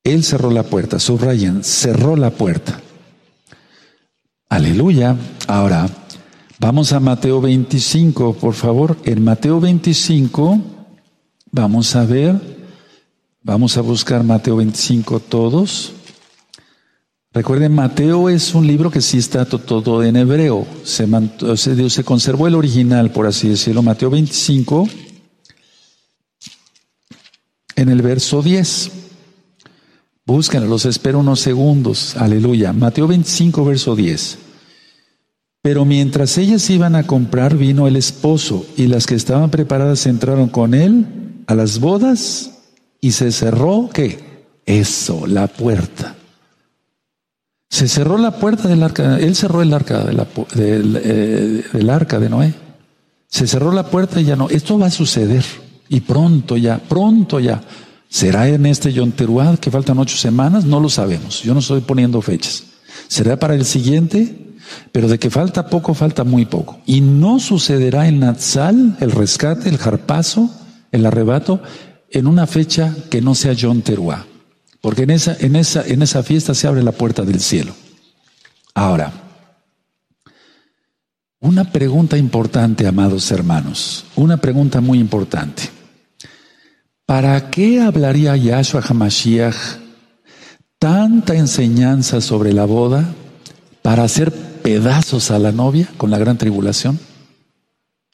[0.02, 2.80] Él cerró la puerta, subrayen, cerró la puerta.
[4.48, 5.16] Aleluya.
[5.46, 5.88] Ahora,
[6.58, 8.96] vamos a Mateo 25, por favor.
[9.04, 10.58] En Mateo 25,
[11.52, 12.34] vamos a ver,
[13.44, 15.94] vamos a buscar Mateo 25 todos.
[17.34, 20.66] Recuerden, Mateo es un libro que sí está todo en hebreo.
[20.84, 21.08] Se,
[21.56, 23.82] se, se conservó el original, por así decirlo.
[23.82, 24.86] Mateo 25,
[27.76, 28.90] en el verso 10.
[30.26, 32.16] Búsquenlo, los espero unos segundos.
[32.18, 32.74] Aleluya.
[32.74, 34.38] Mateo 25, verso 10.
[35.62, 40.50] Pero mientras ellas iban a comprar, vino el esposo y las que estaban preparadas entraron
[40.50, 41.06] con él
[41.46, 42.50] a las bodas
[43.00, 44.44] y se cerró, ¿qué?
[44.66, 46.16] Eso, la puerta.
[47.72, 51.88] Se cerró la puerta del arca, él cerró el arca de la, del, eh, del
[51.88, 52.52] arca de Noé.
[53.26, 54.50] Se cerró la puerta y ya no.
[54.50, 55.42] Esto va a suceder
[55.88, 57.62] y pronto ya, pronto ya.
[58.10, 60.66] ¿Será en este Yom Teruah que faltan ocho semanas?
[60.66, 61.42] No lo sabemos.
[61.44, 62.64] Yo no estoy poniendo fechas.
[63.08, 64.54] ¿Será para el siguiente?
[64.92, 66.78] Pero de que falta poco, falta muy poco.
[66.84, 70.50] Y no sucederá en Natsal, el rescate, el jarpazo,
[70.90, 71.62] el arrebato,
[72.10, 74.26] en una fecha que no sea John Teruá.
[74.82, 77.74] Porque en esa, en, esa, en esa fiesta se abre la puerta del cielo.
[78.74, 79.12] Ahora,
[81.40, 84.04] una pregunta importante, amados hermanos.
[84.16, 85.62] Una pregunta muy importante.
[87.06, 89.56] ¿Para qué hablaría Yahshua HaMashiach
[90.78, 93.14] tanta enseñanza sobre la boda?
[93.82, 96.98] ¿Para hacer pedazos a la novia con la gran tribulación?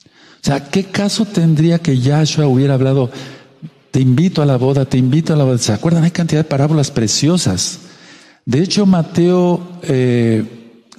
[0.05, 3.11] O sea, ¿qué caso tendría que Yahshua hubiera hablado,
[3.91, 5.59] te invito a la boda, te invito a la boda?
[5.59, 6.05] ¿Se acuerdan?
[6.05, 7.81] Hay cantidad de parábolas preciosas.
[8.45, 9.61] De hecho, Mateo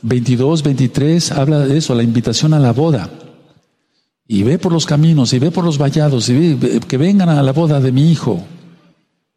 [0.02, 3.10] 22, eh, 23 habla de eso, la invitación a la boda.
[4.28, 7.42] Y ve por los caminos, y ve por los vallados, y ve que vengan a
[7.42, 8.44] la boda de mi hijo.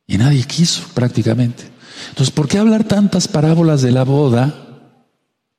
[0.07, 1.65] Y nadie quiso prácticamente.
[2.11, 4.63] Entonces, ¿por qué hablar tantas parábolas de la boda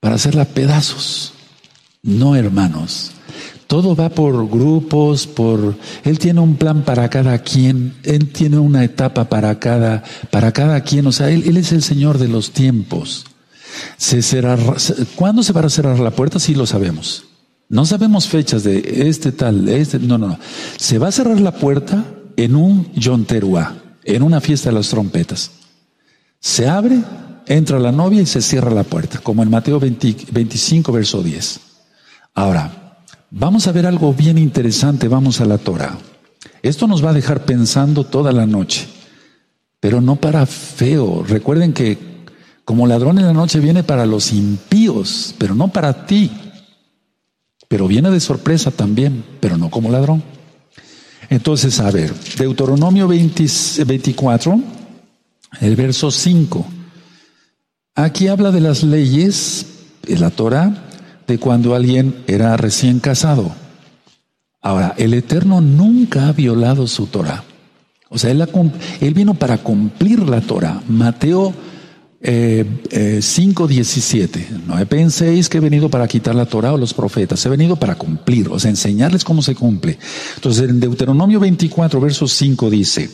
[0.04, 1.32] para hacerla pedazos.
[2.02, 3.12] No, hermanos.
[3.68, 8.84] Todo va por grupos, por Él tiene un plan para cada quien, Él tiene una
[8.84, 11.08] etapa para cada, para cada quien.
[11.08, 13.26] O sea, Él, es el Señor de los tiempos.
[13.98, 14.76] Se cerrará,
[15.16, 16.40] ¿Cuándo se va a cerrar la puerta?
[16.40, 17.26] Sí lo sabemos.
[17.70, 20.40] No sabemos fechas de este tal, este, no, no, no.
[20.78, 25.52] Se va a cerrar la puerta en un Yonteruá, en una fiesta de las trompetas.
[26.40, 27.00] Se abre
[27.48, 31.60] entra la novia y se cierra la puerta, como en Mateo 25, verso 10.
[32.34, 32.83] Ahora,
[33.34, 35.98] vamos a ver algo bien interesante, vamos a la Torah.
[36.62, 38.88] Esto nos va a dejar pensando toda la noche,
[39.80, 41.24] pero no para feo.
[41.28, 41.98] Recuerden que
[42.64, 46.32] como ladrón en la noche viene para los impíos, pero no para ti.
[47.68, 50.24] Pero viene de sorpresa también, pero no como ladrón.
[51.30, 54.62] Entonces, a ver, Deuteronomio 24,
[55.60, 56.66] el verso 5.
[57.96, 59.66] Aquí habla de las leyes,
[60.04, 60.93] de la Torah,
[61.28, 63.52] de cuando alguien era recién casado.
[64.62, 67.44] Ahora, el Eterno nunca ha violado su Torah.
[68.10, 70.82] O sea, él, vino para cumplir la Torah.
[70.88, 71.54] Mateo
[72.22, 74.38] eh, 5.17.
[74.38, 77.44] Eh, no penséis que he venido para quitar la Torah o los profetas.
[77.46, 79.98] He venido para cumplir, o sea, enseñarles cómo se cumple.
[80.36, 83.10] Entonces, en Deuteronomio 24, verso 5 dice,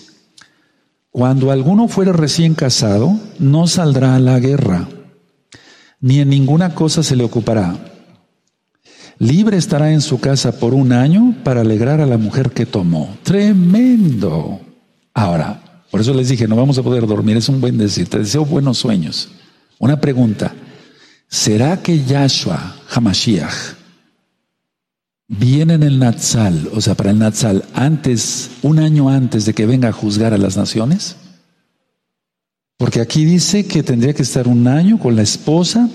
[1.11, 4.87] cuando alguno fuere recién casado, no saldrá a la guerra,
[6.01, 7.98] ni en ninguna cosa se le ocupará.
[9.19, 13.17] Libre estará en su casa por un año para alegrar a la mujer que tomó.
[13.23, 14.61] Tremendo.
[15.13, 18.19] Ahora, por eso les dije, no vamos a poder dormir, es un buen decir, te
[18.19, 19.27] deseo buenos sueños.
[19.77, 20.53] Una pregunta,
[21.27, 23.75] ¿será que Yahshua Hamashiach
[25.27, 29.65] viene en el Natsal, o sea, para el Natsal, antes, un año antes de que
[29.65, 31.17] venga a juzgar a las naciones?
[32.77, 35.89] Porque aquí dice que tendría que estar un año con la esposa,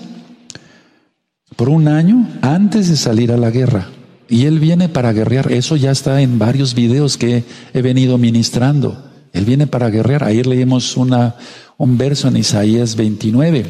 [1.57, 3.89] por un año antes de salir a la guerra.
[4.29, 5.53] Y él viene para guerrear.
[5.53, 9.11] Eso ya está en varios videos que he venido ministrando.
[9.33, 10.25] Él viene para guerrear.
[10.25, 13.67] Ayer leímos un verso en Isaías 29.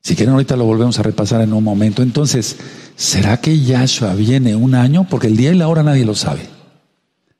[0.00, 2.02] Si quieren, ahorita lo volvemos a repasar en un momento.
[2.02, 2.56] Entonces,
[2.96, 5.06] ¿será que Yahshua viene un año?
[5.08, 6.42] Porque el día y la hora nadie lo sabe.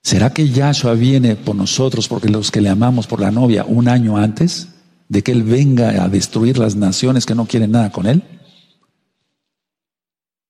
[0.02, 3.88] ¿Será que Yahshua viene por nosotros, porque los que le amamos por la novia, un
[3.88, 4.68] año antes
[5.08, 8.22] de que Él venga a destruir las naciones que no quieren nada con Él?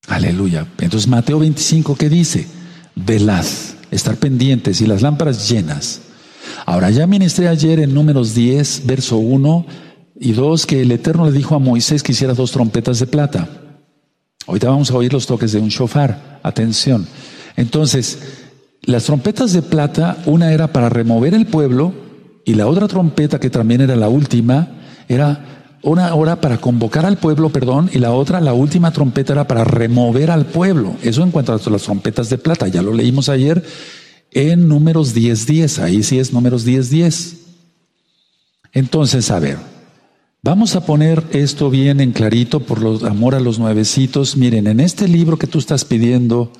[0.07, 0.67] Aleluya.
[0.79, 2.47] Entonces, Mateo 25, ¿qué dice?
[2.95, 3.45] Velad
[3.91, 6.01] estar pendientes y las lámparas llenas.
[6.65, 9.65] Ahora, ya ministré ayer en números 10, verso 1
[10.19, 13.47] y 2, que el Eterno le dijo a Moisés que hiciera dos trompetas de plata.
[14.45, 16.39] Ahorita vamos a oír los toques de un shofar.
[16.43, 17.07] Atención.
[17.55, 18.19] Entonces,
[18.81, 21.93] las trompetas de plata, una era para remover el pueblo
[22.45, 24.67] y la otra trompeta, que también era la última,
[25.07, 29.47] era una hora para convocar al pueblo, perdón, y la otra, la última trompeta era
[29.47, 30.95] para remover al pueblo.
[31.03, 33.63] Eso en cuanto a las trompetas de plata, ya lo leímos ayer
[34.31, 37.37] en números 10.10, ahí sí es números 10.10.
[38.71, 39.57] Entonces, a ver,
[40.41, 44.37] vamos a poner esto bien en clarito por los, amor a los nuevecitos.
[44.37, 46.51] Miren, en este libro que tú estás pidiendo,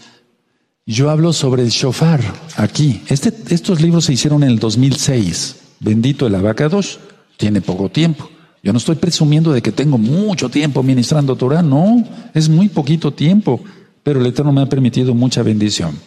[0.86, 2.21] yo hablo sobre el shofar,
[2.57, 3.01] aquí.
[3.07, 5.55] Este, estos libros se hicieron en el 2006.
[5.79, 6.99] Bendito el abacados,
[7.38, 8.29] tiene poco tiempo.
[8.63, 12.02] Yo no estoy presumiendo de que tengo mucho tiempo ministrando Torah, no,
[12.34, 13.60] es muy poquito tiempo,
[14.04, 15.99] pero el Eterno me ha permitido mucha bendición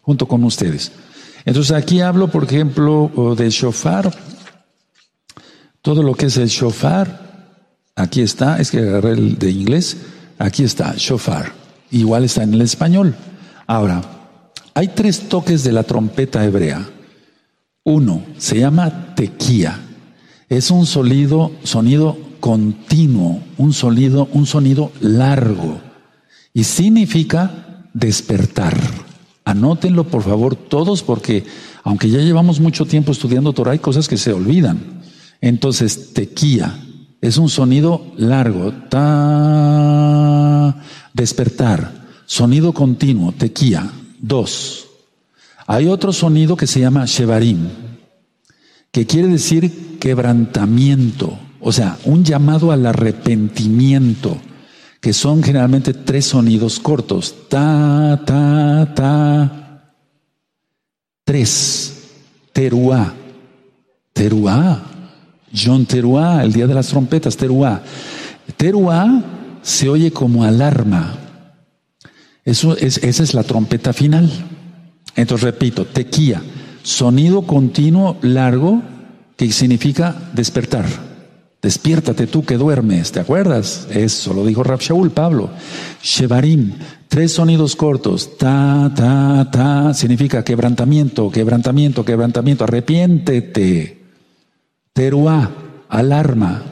[0.00, 0.90] junto con ustedes.
[1.44, 4.10] Entonces aquí hablo, por ejemplo, del shofar,
[5.82, 7.60] todo lo que es el shofar,
[7.94, 9.98] aquí está, es que agarré el de inglés,
[10.38, 11.52] aquí está, shofar,
[11.90, 13.14] igual está en el español.
[13.66, 14.00] Ahora,
[14.72, 16.88] hay tres toques de la trompeta hebrea.
[17.84, 19.78] Uno se llama tequía
[20.56, 25.80] es un sonido, sonido continuo, un sonido, un sonido largo
[26.52, 28.76] y significa despertar.
[29.46, 31.44] Anótenlo por favor todos porque
[31.84, 35.00] aunque ya llevamos mucho tiempo estudiando Torah hay cosas que se olvidan.
[35.40, 36.78] Entonces, tequía
[37.22, 40.76] es un sonido largo, ta,
[41.14, 41.92] despertar,
[42.26, 43.90] sonido continuo, tequía.
[44.20, 44.86] Dos.
[45.66, 47.68] Hay otro sonido que se llama shevarim,
[48.92, 54.36] que quiere decir quebrantamiento, o sea, un llamado al arrepentimiento,
[55.00, 59.58] que son generalmente tres sonidos cortos, ta, ta, ta.
[61.24, 62.02] Tres,
[62.52, 63.14] teruá,
[64.12, 64.82] teruá,
[65.54, 67.82] John Teruá, el día de las trompetas, teruá.
[68.56, 69.22] Teruá
[69.62, 71.14] se oye como alarma.
[72.44, 74.30] Eso es, esa es la trompeta final.
[75.14, 76.42] Entonces repito, tequía
[76.82, 78.82] Sonido continuo largo
[79.36, 80.86] que significa despertar.
[81.62, 83.86] Despiértate tú que duermes, ¿te acuerdas?
[83.88, 85.48] Eso lo dijo Rab Shaul, Pablo.
[86.02, 86.72] Shevarim,
[87.06, 88.36] tres sonidos cortos.
[88.36, 92.64] Ta, ta, ta, significa quebrantamiento, quebrantamiento, quebrantamiento.
[92.64, 94.02] Arrepiéntete.
[94.92, 95.50] Teruá,
[95.88, 96.62] alarma.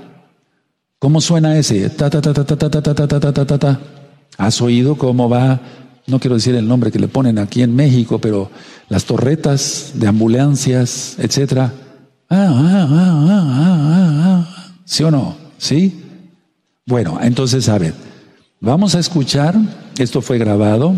[0.99, 1.89] ¿Cómo suena ese?
[1.91, 3.81] Ta, ta, ta, ta, ta, ta, ta, ta, ta, ta, ta, ta.
[4.39, 5.61] ¿Has oído cómo va
[6.07, 8.51] no quiero decir el nombre que le ponen aquí en México, pero
[8.89, 11.73] las torretas de ambulancias, etcétera.
[12.29, 12.87] Ah, ah,
[13.29, 15.37] ah, ¿Sí o no?
[15.59, 16.03] ¿Sí?
[16.87, 17.95] Bueno, entonces, a ver,
[18.61, 19.55] vamos a escuchar,
[19.99, 20.95] esto fue grabado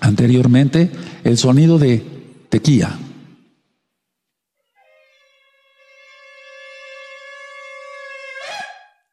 [0.00, 0.90] anteriormente,
[1.24, 2.04] el sonido de
[2.48, 2.98] tequía.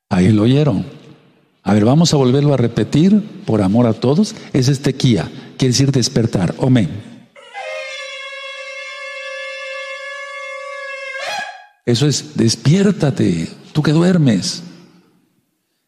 [0.09, 0.98] Ahí lo oyeron.
[1.63, 4.35] A ver, vamos a volverlo a repetir por amor a todos.
[4.53, 6.55] Es este kia, quiere decir despertar.
[6.61, 6.89] Amén.
[11.85, 14.63] Eso es, despiértate, tú que duermes.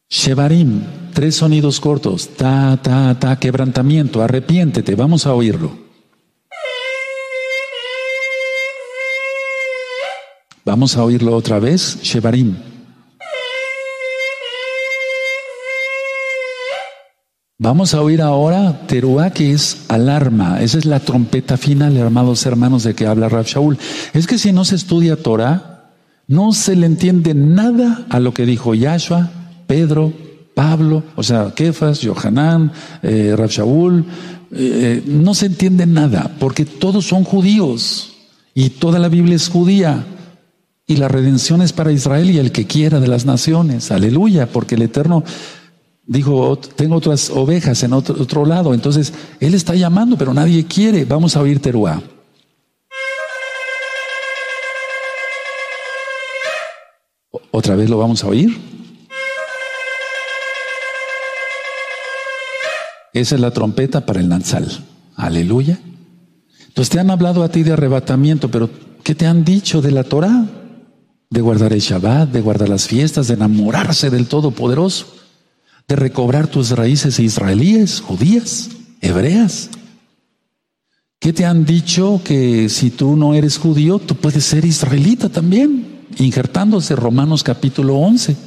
[0.09, 0.82] Shevarim,
[1.13, 5.78] tres sonidos cortos, ta, ta, ta, quebrantamiento, arrepiéntete, vamos a oírlo.
[10.65, 12.70] Vamos a oírlo otra vez, Shevarim.
[17.64, 20.64] Vamos a oír ahora Teruá, que es alarma.
[20.64, 23.78] Esa es la trompeta final, hermanos hermanos, de que habla Rab Shaul.
[24.16, 25.91] Es que si no se estudia Torah,
[26.26, 29.30] no se le entiende nada a lo que dijo Yahshua,
[29.68, 30.12] Pedro,
[30.55, 32.72] Pablo, o sea, Kefas, Yohanan,
[33.03, 34.05] eh, Shaul.
[34.51, 38.14] Eh, no se entiende nada, porque todos son judíos
[38.55, 40.03] y toda la Biblia es judía.
[40.88, 43.91] Y la redención es para Israel y el que quiera de las naciones.
[43.91, 45.24] Aleluya, porque el Eterno
[46.12, 48.74] Dijo, tengo otras ovejas en otro, otro lado.
[48.74, 51.05] Entonces, Él está llamando, pero nadie quiere.
[51.05, 52.01] Vamos a oír Teruá.
[57.51, 58.59] ¿Otra vez lo vamos a oír?
[63.14, 64.68] Esa es la trompeta para el lanzal.
[65.16, 65.80] Aleluya.
[66.68, 68.70] Entonces te han hablado a ti de arrebatamiento, pero
[69.01, 70.45] ¿qué te han dicho de la Torah?
[71.30, 75.20] De guardar el Shabbat, de guardar las fiestas, de enamorarse del Todopoderoso
[75.91, 78.69] de recobrar tus raíces israelíes, judías,
[79.01, 79.69] hebreas.
[81.19, 86.05] ¿Qué te han dicho que si tú no eres judío, tú puedes ser israelita también?
[86.17, 88.37] Injertándose Romanos capítulo 11.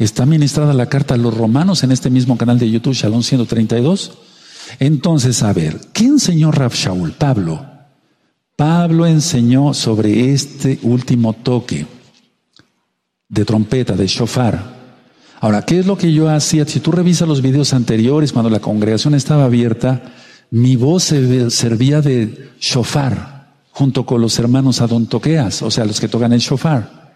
[0.00, 4.18] Está ministrada la carta a los romanos en este mismo canal de YouTube, Shalom 132.
[4.80, 7.12] Entonces, a ver, ¿qué enseñó Rab Shaul?
[7.12, 7.64] Pablo.
[8.56, 11.86] Pablo enseñó sobre este último toque
[13.28, 14.77] de trompeta, de shofar,
[15.40, 16.66] Ahora, ¿qué es lo que yo hacía?
[16.66, 20.02] Si tú revisas los videos anteriores, cuando la congregación estaba abierta,
[20.50, 26.32] mi voz servía de shofar junto con los hermanos adontoqueas, o sea, los que tocan
[26.32, 27.14] el shofar.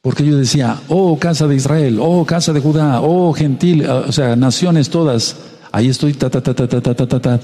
[0.00, 4.36] Porque yo decía, oh casa de Israel, oh casa de Judá, oh gentil, o sea,
[4.36, 5.36] naciones todas,
[5.72, 7.40] ahí estoy, ta, ta, ta, ta, ta, ta, ta, ta.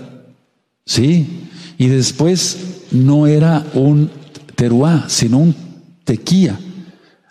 [0.84, 1.48] Sí.
[1.78, 4.10] Y después no era un
[4.54, 5.54] teruá, sino un
[6.04, 6.60] tequía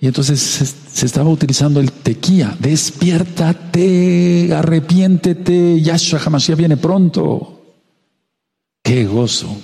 [0.00, 7.62] y entonces se, estaba utilizando el tequía, despiértate, arrepiéntete, Yahshua Hamashiach viene pronto.
[8.82, 9.56] Qué gozo,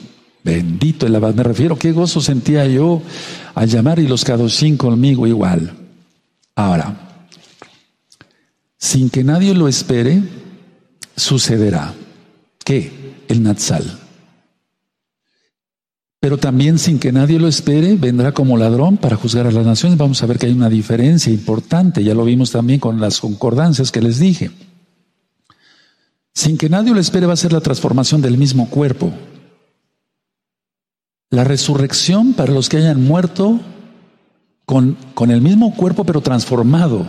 [0.44, 1.34] Bendito el abad.
[1.34, 3.00] Me refiero, qué gozo sentía yo
[3.54, 5.74] al llamar y los Kadoshim conmigo igual.
[6.54, 7.18] Ahora,
[8.76, 10.22] sin que nadie lo espere,
[11.16, 11.94] sucederá.
[12.62, 12.92] ¿Qué?
[13.26, 14.00] El Natsal.
[16.20, 19.98] Pero también sin que nadie lo espere, vendrá como ladrón para juzgar a las naciones.
[19.98, 22.04] Vamos a ver que hay una diferencia importante.
[22.04, 24.50] Ya lo vimos también con las concordancias que les dije.
[26.34, 29.12] Sin que nadie lo espere va a ser la transformación del mismo cuerpo.
[31.34, 33.58] La resurrección para los que hayan muerto
[34.66, 37.08] con, con el mismo cuerpo pero transformado,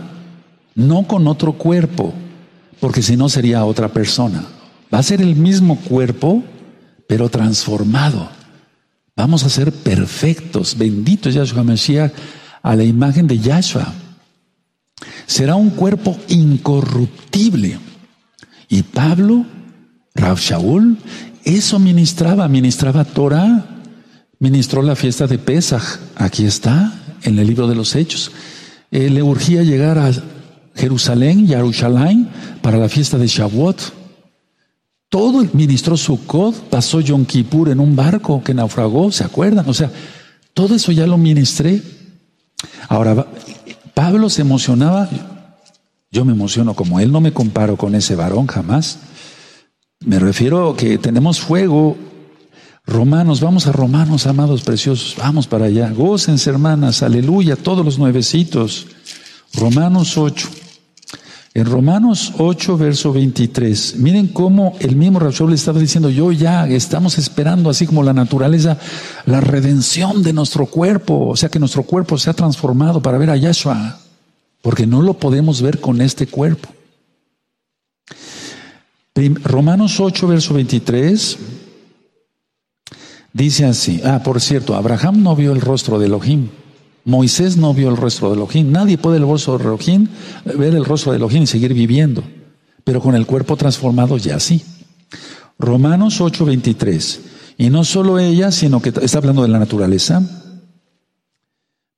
[0.74, 2.12] no con otro cuerpo,
[2.80, 4.44] porque si no sería otra persona.
[4.92, 6.42] Va a ser el mismo cuerpo
[7.06, 8.28] pero transformado.
[9.14, 12.12] Vamos a ser perfectos, benditos Yahshua Mashiach,
[12.64, 13.94] a la imagen de Yahshua.
[15.24, 17.78] Será un cuerpo incorruptible.
[18.68, 19.46] Y Pablo,
[20.16, 20.98] Rav Shaul,
[21.44, 23.75] eso ministraba, ministraba Torah
[24.38, 25.98] ministró la fiesta de Pesach.
[26.16, 28.30] Aquí está, en el libro de los Hechos.
[28.90, 30.10] Eh, le urgía llegar a
[30.74, 32.28] Jerusalén, Jerusalén,
[32.62, 33.94] para la fiesta de Shavuot.
[35.08, 39.68] Todo ministró Sukkot, pasó Yom Kippur en un barco que naufragó, ¿se acuerdan?
[39.68, 39.90] O sea,
[40.52, 41.80] todo eso ya lo ministré.
[42.88, 43.26] Ahora,
[43.94, 45.08] Pablo se emocionaba,
[46.10, 48.98] yo me emociono como él, no me comparo con ese varón jamás.
[50.00, 51.96] Me refiero a que tenemos fuego
[52.86, 55.90] Romanos, vamos a Romanos, amados preciosos, vamos para allá.
[55.90, 58.86] Gócense, hermanas, aleluya, todos los nuevecitos.
[59.54, 60.48] Romanos 8.
[61.54, 66.68] En Romanos 8, verso 23, miren cómo el mismo Raúl le estaba diciendo, yo ya
[66.68, 68.78] estamos esperando, así como la naturaleza,
[69.24, 73.36] la redención de nuestro cuerpo, o sea, que nuestro cuerpo sea transformado para ver a
[73.36, 73.98] Yahshua,
[74.60, 76.68] porque no lo podemos ver con este cuerpo.
[79.42, 81.38] Romanos 8, verso 23.
[83.36, 86.48] Dice así, ah, por cierto, Abraham no vio el rostro de Elohim,
[87.04, 90.08] Moisés no vio el rostro de Elohim, nadie puede el rostro de Elohim,
[90.56, 92.24] ver el rostro de Elohim y seguir viviendo,
[92.82, 94.64] pero con el cuerpo transformado ya sí.
[95.58, 97.20] Romanos 8:23,
[97.58, 100.22] y no solo ella, sino que está hablando de la naturaleza,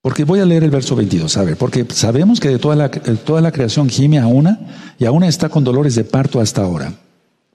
[0.00, 2.90] Porque voy a leer el verso 22, a ver, porque sabemos que de toda la,
[2.90, 4.58] toda la creación gime a una
[4.98, 6.94] y a una está con dolores de parto hasta ahora.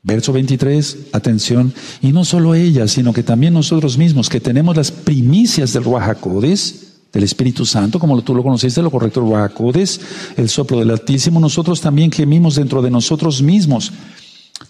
[0.05, 4.91] Verso 23, atención, y no solo ella, sino que también nosotros mismos, que tenemos las
[4.91, 10.01] primicias del Ruajacodes, del Espíritu Santo, como tú lo conociste, lo correcto, Ruajacodes,
[10.35, 13.93] el soplo del Altísimo, nosotros también gemimos dentro de nosotros mismos,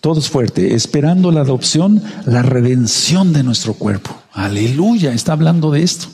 [0.02, 4.16] todos fuerte, esperando la adopción, la redención de nuestro cuerpo.
[4.34, 6.10] Aleluya, está hablando de esto.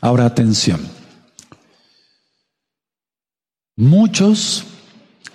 [0.00, 0.80] Ahora atención.
[3.76, 4.64] Muchos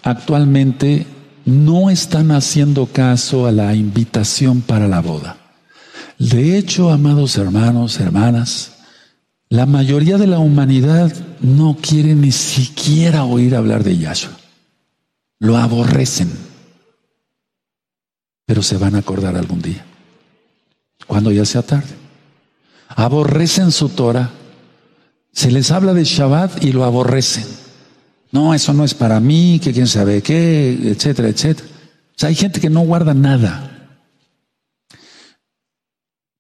[0.02, 1.06] actualmente
[1.50, 5.38] no están haciendo caso a la invitación para la boda.
[6.18, 8.74] De hecho, amados hermanos, hermanas,
[9.50, 14.38] la mayoría de la humanidad no quiere ni siquiera oír hablar de Yahshua.
[15.40, 16.32] Lo aborrecen.
[18.46, 19.86] Pero se van a acordar algún día,
[21.08, 21.96] cuando ya sea tarde.
[22.90, 24.32] Aborrecen su Torah.
[25.32, 27.46] Se les habla de Shabbat y lo aborrecen.
[28.32, 31.68] No, eso no es para mí, que quién sabe qué, etcétera, etcétera.
[31.70, 33.98] O sea, hay gente que no guarda nada.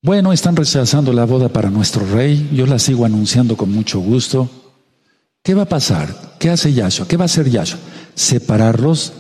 [0.02, 2.50] Bueno, están rechazando la boda para nuestro rey.
[2.54, 4.50] Yo la sigo anunciando con mucho gusto.
[5.44, 6.36] ¿Qué va a pasar?
[6.40, 7.08] ¿Qué hace Yahshua?
[7.08, 7.80] ¿Qué va a hacer Yahshua?
[8.14, 9.14] Separarlos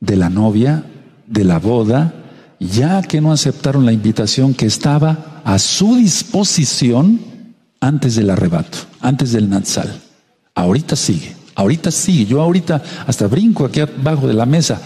[0.00, 0.84] de la novia,
[1.26, 2.14] de la boda,
[2.60, 7.20] ya que no aceptaron la invitación que estaba a su disposición
[7.80, 10.00] antes del arrebato, antes del Natsal.
[10.54, 11.34] Ahorita sigue.
[11.54, 14.80] Ahorita sí, yo ahorita hasta brinco aquí abajo de la mesa.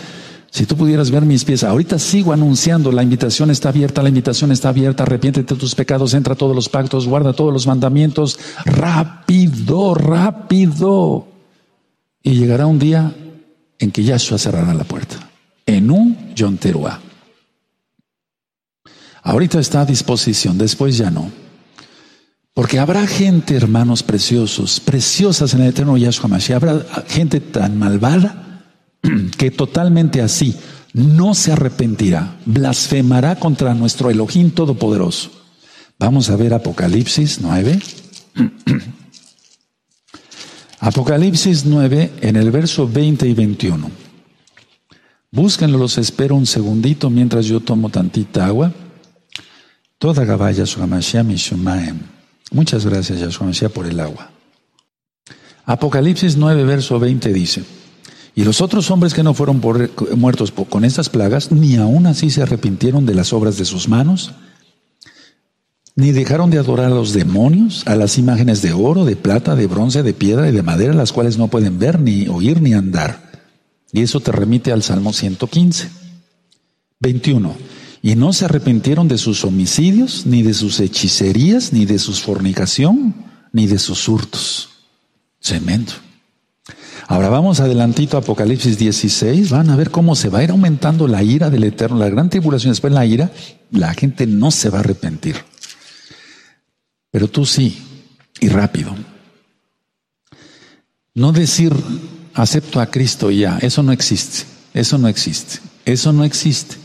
[0.51, 4.51] Si tú pudieras ver mis pies, ahorita sigo anunciando, la invitación está abierta, la invitación
[4.51, 8.39] está abierta, arrepiéntete de tus pecados, entra a todos los pactos, guarda todos los mandamientos,
[8.65, 11.29] rápido, rápido.
[12.23, 13.15] Y llegará un día
[13.79, 15.17] en que Yahshua cerrará la puerta,
[15.67, 17.01] en un Yonteruá.
[19.23, 21.31] Ahorita está a disposición, después ya no.
[22.59, 26.57] Porque habrá gente, hermanos preciosos, preciosas en el eterno Yahshua Mashiach.
[26.57, 28.65] Habrá gente tan malvada
[29.39, 30.57] que totalmente así
[30.93, 35.31] no se arrepentirá, blasfemará contra nuestro Elohim Todopoderoso.
[36.01, 37.79] Vamos a ver Apocalipsis 9.
[40.81, 43.89] Apocalipsis 9 en el verso 20 y 21.
[45.31, 48.73] Búsquenlo, los espero un segundito mientras yo tomo tantita agua.
[50.01, 52.18] Toda Gabaya Mashiach Mishumaem.
[52.51, 54.31] Muchas gracias, Yahshua por el agua.
[55.67, 57.65] Apocalipsis 9, verso 20 dice,
[58.35, 59.61] y los otros hombres que no fueron
[60.17, 64.33] muertos con estas plagas, ni aún así se arrepintieron de las obras de sus manos,
[65.95, 69.67] ni dejaron de adorar a los demonios, a las imágenes de oro, de plata, de
[69.67, 73.43] bronce, de piedra y de madera, las cuales no pueden ver, ni oír, ni andar.
[73.93, 75.91] Y eso te remite al Salmo 115.
[77.01, 82.13] 21 y no se arrepintieron de sus homicidios, ni de sus hechicerías, ni de su
[82.13, 83.15] fornicación,
[83.53, 84.69] ni de sus hurtos.
[85.41, 85.95] Cemento.
[87.07, 91.09] Ahora vamos adelantito a Apocalipsis 16, van a ver cómo se va a ir aumentando
[91.09, 93.31] la ira del Eterno, la gran tribulación, después la ira,
[93.71, 95.37] la gente no se va a arrepentir.
[97.11, 97.79] Pero tú sí,
[98.41, 98.95] y rápido.
[101.15, 101.73] No decir,
[102.35, 104.45] acepto a Cristo ya, eso no existe,
[104.75, 106.77] eso no existe, eso no existe.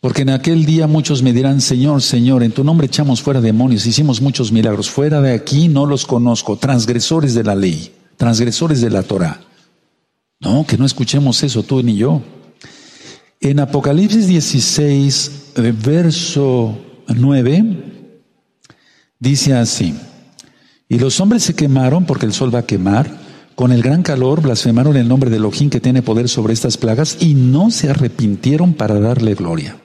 [0.00, 3.84] Porque en aquel día muchos me dirán, Señor, Señor, en tu nombre echamos fuera demonios,
[3.84, 4.88] hicimos muchos milagros.
[4.88, 9.40] Fuera de aquí no los conozco, transgresores de la ley, transgresores de la Torah.
[10.40, 12.22] No, que no escuchemos eso tú ni yo.
[13.40, 16.78] En Apocalipsis 16, eh, verso
[17.08, 18.12] 9,
[19.18, 19.94] dice así,
[20.88, 23.10] y los hombres se quemaron porque el sol va a quemar,
[23.56, 27.18] con el gran calor blasfemaron el nombre de Elohim que tiene poder sobre estas plagas
[27.20, 29.76] y no se arrepintieron para darle gloria.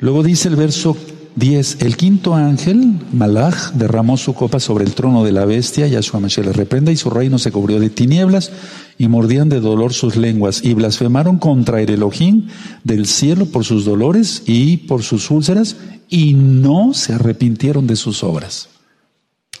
[0.00, 0.96] Luego dice el verso
[1.36, 6.20] 10, el quinto ángel, Malach, derramó su copa sobre el trono de la bestia, Yahshua
[6.20, 8.50] Mashiach le reprenda, y su reino se cubrió de tinieblas,
[8.98, 12.48] y mordían de dolor sus lenguas, y blasfemaron contra el Elohim
[12.82, 15.76] del cielo por sus dolores y por sus úlceras,
[16.08, 18.68] y no se arrepintieron de sus obras.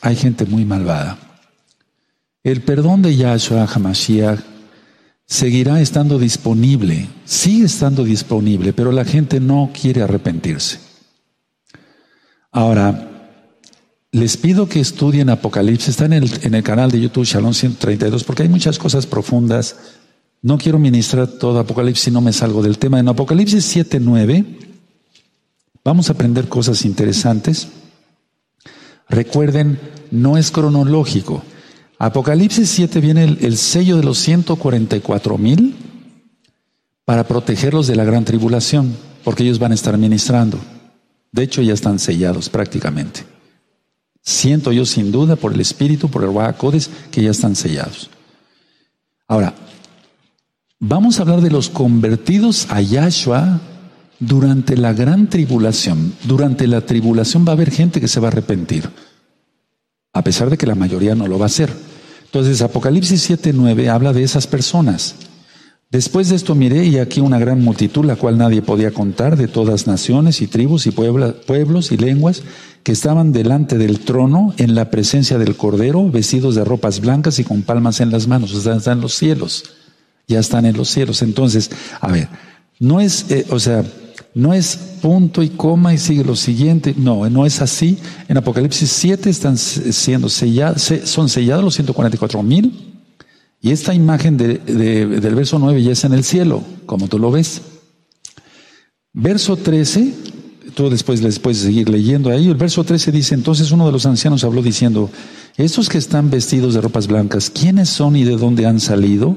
[0.00, 1.18] Hay gente muy malvada.
[2.42, 4.49] El perdón de Yahshua HaMashiach
[5.30, 10.80] seguirá estando disponible, sigue estando disponible, pero la gente no quiere arrepentirse.
[12.50, 13.36] Ahora,
[14.10, 18.24] les pido que estudien Apocalipsis, está en el, en el canal de YouTube Shalom 132,
[18.24, 19.76] porque hay muchas cosas profundas.
[20.42, 22.98] No quiero ministrar todo Apocalipsis si no me salgo del tema.
[22.98, 24.44] En Apocalipsis 7.9
[25.84, 27.68] vamos a aprender cosas interesantes.
[29.08, 29.78] Recuerden,
[30.10, 31.44] no es cronológico.
[32.02, 35.76] Apocalipsis 7 viene el, sello de los 144 mil
[37.04, 40.58] para protegerlos de la gran tribulación, porque ellos van a estar ministrando.
[41.30, 43.26] De hecho, ya están sellados prácticamente.
[44.22, 48.08] Siento yo sin duda por el Espíritu, por el Codes, que ya están sellados.
[49.28, 49.52] Ahora,
[50.78, 53.60] vamos a hablar de los convertidos a Yahshua
[54.18, 56.14] durante la gran tribulación.
[56.24, 58.88] Durante la tribulación va a haber gente que se va a arrepentir,
[60.14, 61.89] a pesar de que la mayoría no lo va a hacer.
[62.30, 65.16] Entonces, Apocalipsis 7:9 habla de esas personas.
[65.90, 69.48] Después de esto miré y aquí una gran multitud, la cual nadie podía contar, de
[69.48, 72.44] todas naciones y tribus y pueblos y lenguas,
[72.84, 77.44] que estaban delante del trono en la presencia del Cordero, vestidos de ropas blancas y
[77.44, 78.54] con palmas en las manos.
[78.54, 79.64] O sea, están en los cielos.
[80.28, 81.22] Ya están en los cielos.
[81.22, 82.28] Entonces, a ver,
[82.78, 83.82] no es, eh, o sea,
[84.34, 86.94] no es punto y coma y sigue lo siguiente.
[86.96, 87.98] No, no es así.
[88.28, 92.90] En Apocalipsis 7 están siendo sellados, son sellados los 144 mil
[93.62, 97.60] y esta imagen del verso 9 ya es en el cielo, como tú lo ves.
[99.12, 100.14] Verso 13,
[100.74, 102.48] tú después les puedes seguir leyendo ahí.
[102.48, 105.10] El verso 13 dice, entonces uno de los ancianos habló diciendo,
[105.56, 109.36] estos que están vestidos de ropas blancas, ¿quiénes son y de dónde han salido?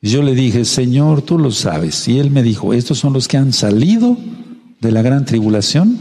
[0.00, 2.06] Yo le dije, Señor, tú lo sabes.
[2.08, 4.16] Y él me dijo, estos son los que han salido
[4.80, 5.98] de la gran tribulación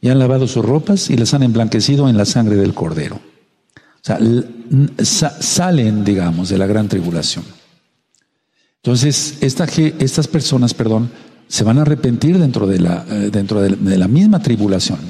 [0.00, 3.16] y han lavado sus ropas y las han emblanquecido en la sangre del cordero.
[3.16, 4.18] O sea,
[5.40, 7.44] salen, digamos, de la gran tribulación.
[8.76, 11.10] Entonces, estas personas, perdón,
[11.48, 15.00] se van a arrepentir dentro de la, eh, de la misma tribulación.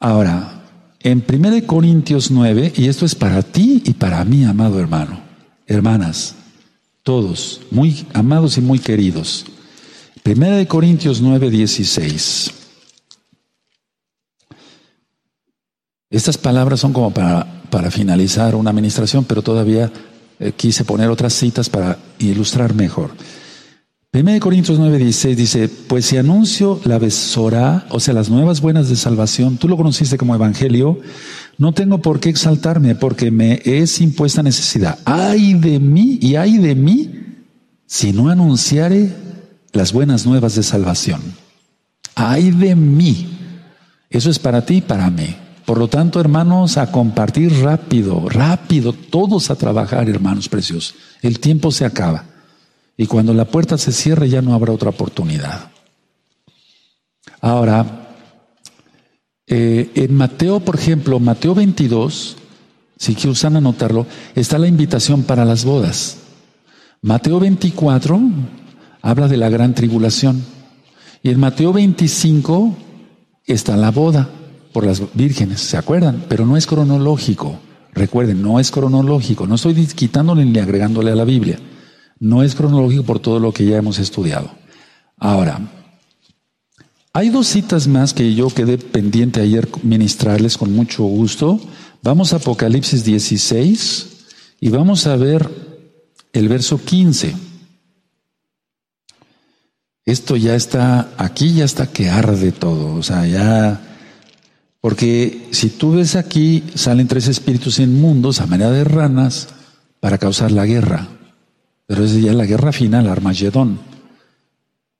[0.00, 0.62] Ahora,
[1.00, 5.20] en 1 Corintios 9, y esto es para ti y para mí, amado hermano,
[5.66, 6.34] hermanas,
[7.02, 9.46] todos, muy amados y muy queridos.
[10.24, 12.54] 1 Corintios 9, 16.
[16.10, 19.90] Estas palabras son como para para finalizar una administración, pero todavía
[20.38, 23.10] eh, quise poner otras citas para ilustrar mejor.
[24.12, 28.96] 1 Corintios 9:16 dice, pues si anuncio la besora, o sea, las nuevas buenas de
[28.96, 30.98] salvación, tú lo conociste como evangelio,
[31.60, 34.98] no tengo por qué exaltarme porque me es impuesta necesidad.
[35.04, 37.10] Ay de mí y ay de mí
[37.84, 39.14] si no anunciare
[39.72, 41.20] las buenas nuevas de salvación.
[42.14, 43.38] Ay de mí.
[44.08, 45.36] Eso es para ti y para mí.
[45.66, 50.94] Por lo tanto, hermanos, a compartir rápido, rápido, todos a trabajar, hermanos preciosos.
[51.20, 52.24] El tiempo se acaba.
[52.96, 55.70] Y cuando la puerta se cierre ya no habrá otra oportunidad.
[57.42, 57.99] Ahora,
[59.52, 62.36] eh, en Mateo, por ejemplo, Mateo 22,
[62.96, 66.18] si que usan anotarlo, está la invitación para las bodas.
[67.02, 68.20] Mateo 24
[69.02, 70.44] habla de la gran tribulación.
[71.24, 72.76] Y en Mateo 25
[73.44, 74.30] está la boda
[74.72, 76.24] por las vírgenes, ¿se acuerdan?
[76.28, 77.58] Pero no es cronológico.
[77.92, 79.48] Recuerden, no es cronológico.
[79.48, 81.58] No estoy quitándole ni agregándole a la Biblia.
[82.20, 84.52] No es cronológico por todo lo que ya hemos estudiado.
[85.18, 85.79] Ahora,
[87.12, 91.60] hay dos citas más que yo quedé pendiente ayer ministrarles con mucho gusto.
[92.02, 94.06] Vamos a Apocalipsis 16
[94.60, 95.50] y vamos a ver
[96.32, 97.34] el verso 15.
[100.06, 103.80] Esto ya está, aquí ya está que arde todo, o sea, ya
[104.80, 109.48] porque si tú ves aquí, salen tres espíritus inmundos a manera de ranas
[110.00, 111.08] para causar la guerra.
[111.86, 113.89] Pero es ya la guerra final, Armagedón.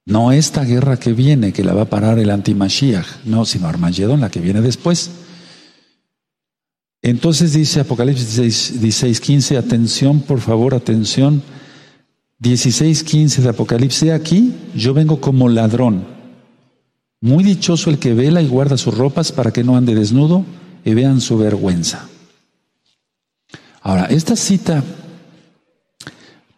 [0.06, 4.20] No esta guerra que viene, que la va a parar el anti-Mashiach, no, sino Armagedón,
[4.20, 5.10] la que viene después.
[7.02, 8.36] Entonces dice Apocalipsis
[8.80, 11.42] 16, 15, atención, por favor, atención.
[12.38, 16.06] 16, 15 de Apocalipsis, aquí yo vengo como ladrón.
[17.20, 20.44] Muy dichoso el que vela y guarda sus ropas para que no ande desnudo
[20.84, 22.08] y vean su vergüenza.
[23.82, 24.82] Ahora, esta cita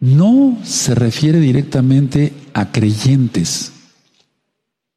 [0.03, 3.71] no se refiere directamente a creyentes.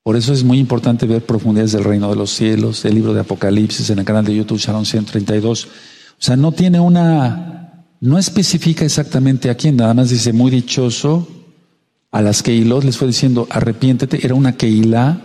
[0.01, 3.19] Por eso es muy importante ver profundidades del reino de los cielos, el libro de
[3.19, 5.65] Apocalipsis en el canal de YouTube Shalom 132.
[5.65, 5.69] O
[6.17, 11.27] sea, no tiene una, no especifica exactamente a quién, nada más dice muy dichoso.
[12.09, 15.21] A las Keilot les fue diciendo arrepiéntete, era una Keilah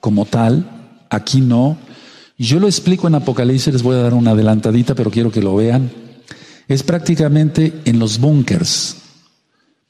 [0.00, 0.68] como tal,
[1.08, 1.78] aquí no.
[2.36, 5.56] Yo lo explico en Apocalipsis, les voy a dar una adelantadita, pero quiero que lo
[5.56, 5.90] vean.
[6.68, 8.98] Es prácticamente en los búnkers.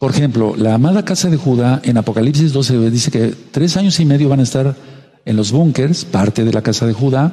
[0.03, 4.05] Por ejemplo, la amada casa de Judá en Apocalipsis 12 dice que tres años y
[4.05, 4.75] medio van a estar
[5.25, 7.33] en los búnkers, parte de la casa de Judá,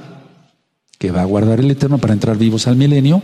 [1.00, 3.24] que va a guardar el Eterno para entrar vivos al milenio,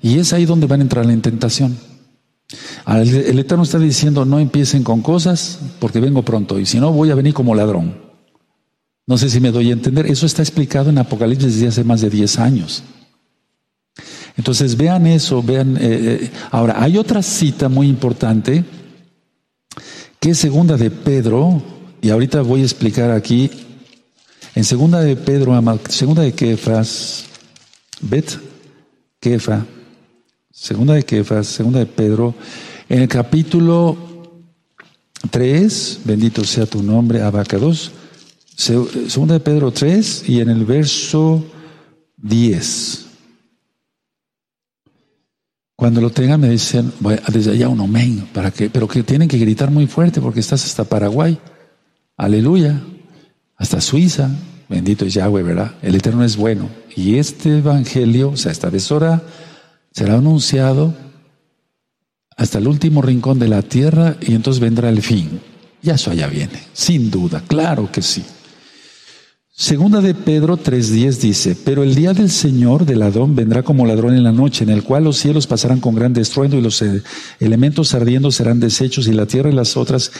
[0.00, 1.76] y es ahí donde van a entrar en tentación.
[2.86, 7.10] El Eterno está diciendo, no empiecen con cosas, porque vengo pronto, y si no, voy
[7.10, 7.98] a venir como ladrón.
[9.08, 10.06] No sé si me doy a entender.
[10.06, 12.84] Eso está explicado en Apocalipsis desde hace más de 10 años.
[14.36, 15.78] Entonces vean eso, vean.
[15.78, 18.64] Eh, eh, ahora, hay otra cita muy importante
[20.20, 21.62] que segunda de Pedro,
[22.00, 23.50] y ahorita voy a explicar aquí.
[24.54, 27.24] En segunda de Pedro, segunda de Kefas,
[28.00, 28.38] Bet
[29.20, 29.66] Kefa,
[30.52, 32.34] segunda de Kefa, segunda de Pedro,
[32.88, 33.96] en el capítulo
[35.30, 37.92] 3, bendito sea tu nombre, Abacados,
[38.56, 41.44] segunda de Pedro 3 y en el verso
[42.18, 43.03] 10.
[45.84, 46.94] Cuando lo tengan me dicen,
[47.30, 48.70] desde allá un amén, ¿para qué?
[48.70, 51.38] Pero que tienen que gritar muy fuerte porque estás hasta Paraguay.
[52.16, 52.80] Aleluya.
[53.58, 54.30] Hasta Suiza.
[54.66, 55.74] Bendito es Yahweh, ¿verdad?
[55.82, 56.70] El Eterno es bueno.
[56.96, 59.24] Y este Evangelio, o sea, esta besora,
[59.90, 60.94] será anunciado
[62.34, 65.38] hasta el último rincón de la tierra y entonces vendrá el fin.
[65.82, 68.24] Ya eso allá viene, sin duda, claro que sí.
[69.56, 74.16] Segunda de Pedro 3.10 dice, pero el día del Señor del Adón vendrá como ladrón
[74.16, 77.04] en la noche, en el cual los cielos pasarán con gran estruendo y los eh,
[77.38, 80.10] elementos ardiendo serán deshechos y la tierra y las otras,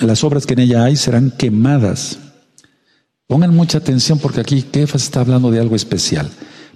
[0.00, 2.20] las obras que en ella hay serán quemadas.
[3.26, 6.30] Pongan mucha atención porque aquí Kefas está hablando de algo especial.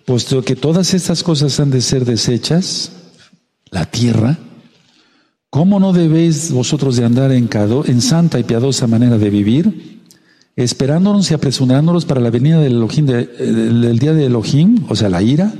[0.05, 2.91] Puesto que todas estas cosas han de ser deshechas,
[3.71, 4.37] la tierra,
[5.49, 9.95] ¿cómo no debéis vosotros de andar en santa y piadosa manera de vivir?
[10.57, 15.23] Esperándonos y apresurándonos para la venida del, Elohim, del día de Elohim, o sea, la
[15.23, 15.53] ira,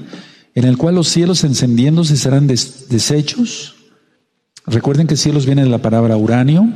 [0.55, 3.75] en el cual los cielos encendiéndose serán deshechos.
[4.67, 6.69] Recuerden que cielos viene de la palabra uranio,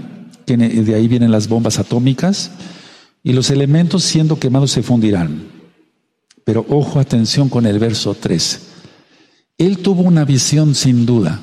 [0.47, 2.51] que de ahí vienen las bombas atómicas,
[3.23, 5.43] y los elementos siendo quemados se fundirán.
[6.45, 8.61] Pero ojo, atención con el verso 3.
[9.59, 11.41] Él tuvo una visión sin duda.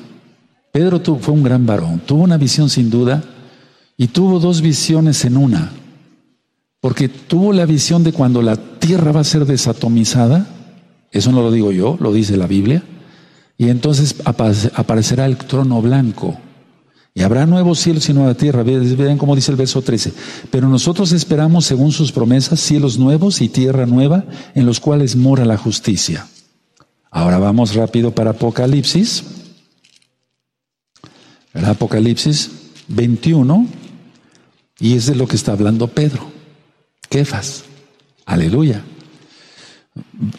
[0.72, 3.24] Pedro fue un gran varón, tuvo una visión sin duda
[3.96, 5.72] y tuvo dos visiones en una
[6.86, 10.46] porque tuvo la visión de cuando la tierra va a ser desatomizada,
[11.10, 12.84] eso no lo digo yo, lo dice la Biblia,
[13.58, 16.38] y entonces aparecerá el trono blanco.
[17.12, 18.62] Y habrá nuevos cielos y nueva tierra.
[18.62, 20.12] Vean cómo dice el verso 13.
[20.48, 24.24] Pero nosotros esperamos, según sus promesas, cielos nuevos y tierra nueva
[24.54, 26.28] en los cuales mora la justicia.
[27.10, 29.24] Ahora vamos rápido para Apocalipsis.
[31.52, 32.48] Apocalipsis
[32.86, 33.66] 21.
[34.78, 36.35] Y es de lo que está hablando Pedro.
[37.16, 37.64] Kefas.
[38.26, 38.82] Aleluya.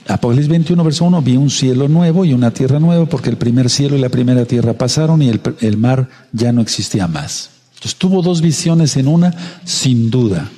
[0.07, 3.71] Apocalipsis 21, verso 1, vi un cielo nuevo y una tierra nueva porque el primer
[3.71, 7.49] cielo y la primera tierra pasaron y el, el mar ya no existía más.
[7.73, 9.33] Entonces tuvo dos visiones en una,
[9.65, 10.51] sin duda.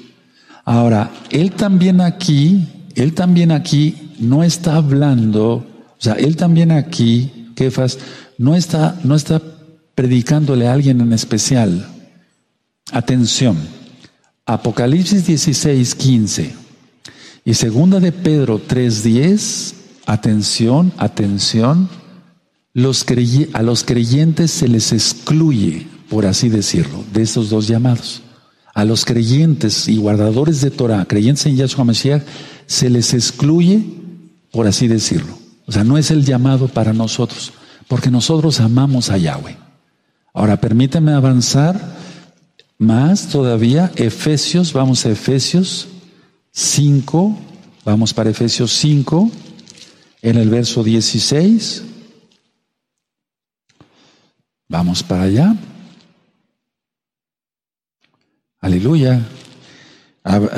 [0.65, 7.51] Ahora, él también aquí, él también aquí no está hablando, o sea, él también aquí,
[7.55, 7.97] Kefas,
[8.37, 9.41] no está, no está
[9.95, 11.87] predicándole a alguien en especial.
[12.91, 13.78] Atención.
[14.49, 16.55] Apocalipsis 16, 15
[17.45, 19.75] y segunda de Pedro 3, 10,
[20.07, 21.87] atención, atención,
[22.73, 28.23] a los creyentes se les excluye, por así decirlo, de esos dos llamados.
[28.73, 32.23] A los creyentes y guardadores de Torah, creyentes en Yahshua Mashiach,
[32.65, 33.83] se les excluye,
[34.51, 35.37] por así decirlo.
[35.67, 37.53] O sea, no es el llamado para nosotros,
[37.87, 39.57] porque nosotros amamos a Yahweh.
[40.33, 41.98] Ahora, permíteme avanzar
[42.79, 45.89] más todavía, Efesios, vamos a Efesios
[46.53, 47.37] 5,
[47.83, 49.29] vamos para Efesios 5,
[50.21, 51.83] en el verso 16.
[54.69, 55.55] Vamos para allá.
[58.61, 59.27] Aleluya.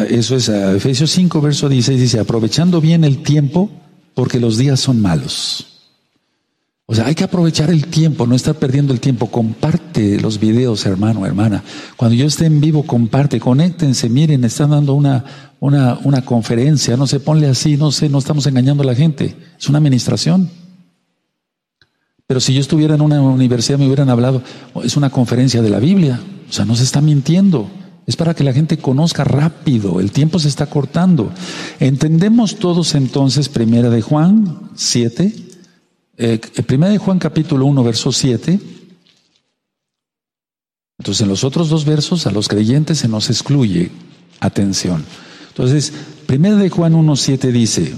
[0.10, 3.72] Eso es Efesios 5, verso 16, dice, aprovechando bien el tiempo,
[4.14, 5.71] porque los días son malos.
[6.92, 9.32] O sea, hay que aprovechar el tiempo, no estar perdiendo el tiempo.
[9.32, 11.64] Comparte los videos, hermano, hermana.
[11.96, 15.24] Cuando yo esté en vivo, comparte, conéctense, miren, están dando una,
[15.62, 19.38] una, una conferencia, no sé, ponle así, no sé, no estamos engañando a la gente.
[19.58, 20.50] Es una administración.
[22.28, 24.44] Pero si yo estuviera en una universidad me hubieran hablado,
[24.84, 26.20] es una conferencia de la Biblia.
[26.50, 27.72] O sea, no se está mintiendo.
[28.06, 31.32] Es para que la gente conozca rápido, el tiempo se está cortando.
[31.80, 35.51] Entendemos todos entonces, primera de Juan 7,
[36.22, 38.60] eh, primera de Juan capítulo 1, verso 7.
[41.00, 43.90] Entonces en los otros dos versos a los creyentes se nos excluye.
[44.40, 45.04] Atención.
[45.50, 45.92] Entonces,
[46.28, 47.94] primera de Juan 1, 7 dice,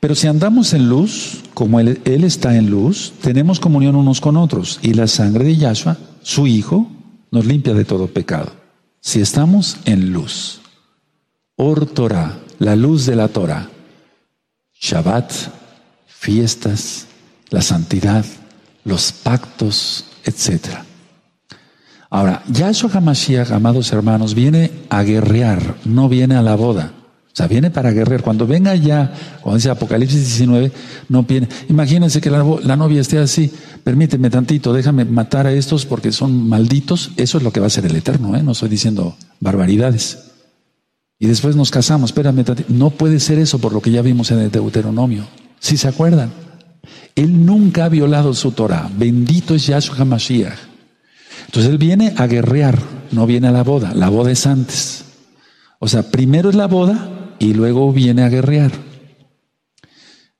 [0.00, 4.36] pero si andamos en luz, como él, él, está en luz, tenemos comunión unos con
[4.36, 6.90] otros, y la sangre de Yahshua, su Hijo,
[7.30, 8.52] nos limpia de todo pecado.
[9.00, 10.60] Si estamos en luz.
[11.56, 13.70] Or Torah, la luz de la Torah.
[14.78, 15.32] Shabbat,
[16.18, 17.06] fiestas,
[17.50, 18.24] la santidad,
[18.84, 20.78] los pactos, etc.
[22.10, 26.92] Ahora, Yahshua HaMashiach, amados hermanos, viene a guerrear, no viene a la boda.
[27.26, 28.22] O sea, viene para guerrear.
[28.22, 29.12] Cuando venga ya,
[29.42, 30.72] cuando dice Apocalipsis 19,
[31.10, 31.48] no viene.
[31.68, 33.52] Imagínense que la, novia esté así,
[33.84, 37.10] permíteme tantito, déjame matar a estos porque son malditos.
[37.18, 38.42] Eso es lo que va a ser el Eterno, ¿eh?
[38.42, 40.30] No estoy diciendo barbaridades.
[41.18, 42.10] y después nos casamos.
[42.10, 45.26] Espérame, no puede ser eso por lo que ya vimos en el Deuteronomio.
[45.66, 46.30] Si se acuerdan,
[47.16, 48.88] él nunca ha violado su Torah.
[48.96, 50.56] Bendito es Yahshua HaMashiach.
[51.46, 52.78] Entonces él viene a guerrear,
[53.10, 53.92] no viene a la boda.
[53.92, 55.06] La boda es antes.
[55.80, 58.70] O sea, primero es la boda y luego viene a guerrear.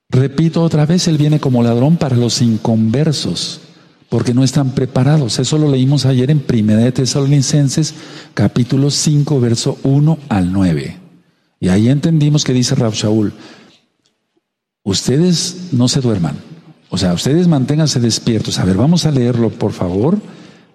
[0.09, 3.63] Repito otra vez, él viene como ladrón para los inconversos,
[4.09, 5.41] porque no están preparados.
[5.41, 7.95] Eso lo leímos ayer en Primera de Tesalonicenses,
[8.33, 11.01] capítulo 5, verso 1 al 9.
[11.59, 13.33] Y ahí entendimos que dice Rab Shaul,
[14.87, 16.37] ustedes no se duerman,
[16.89, 18.59] o sea, ustedes manténganse despiertos.
[18.59, 20.19] A ver, vamos a leerlo, por favor.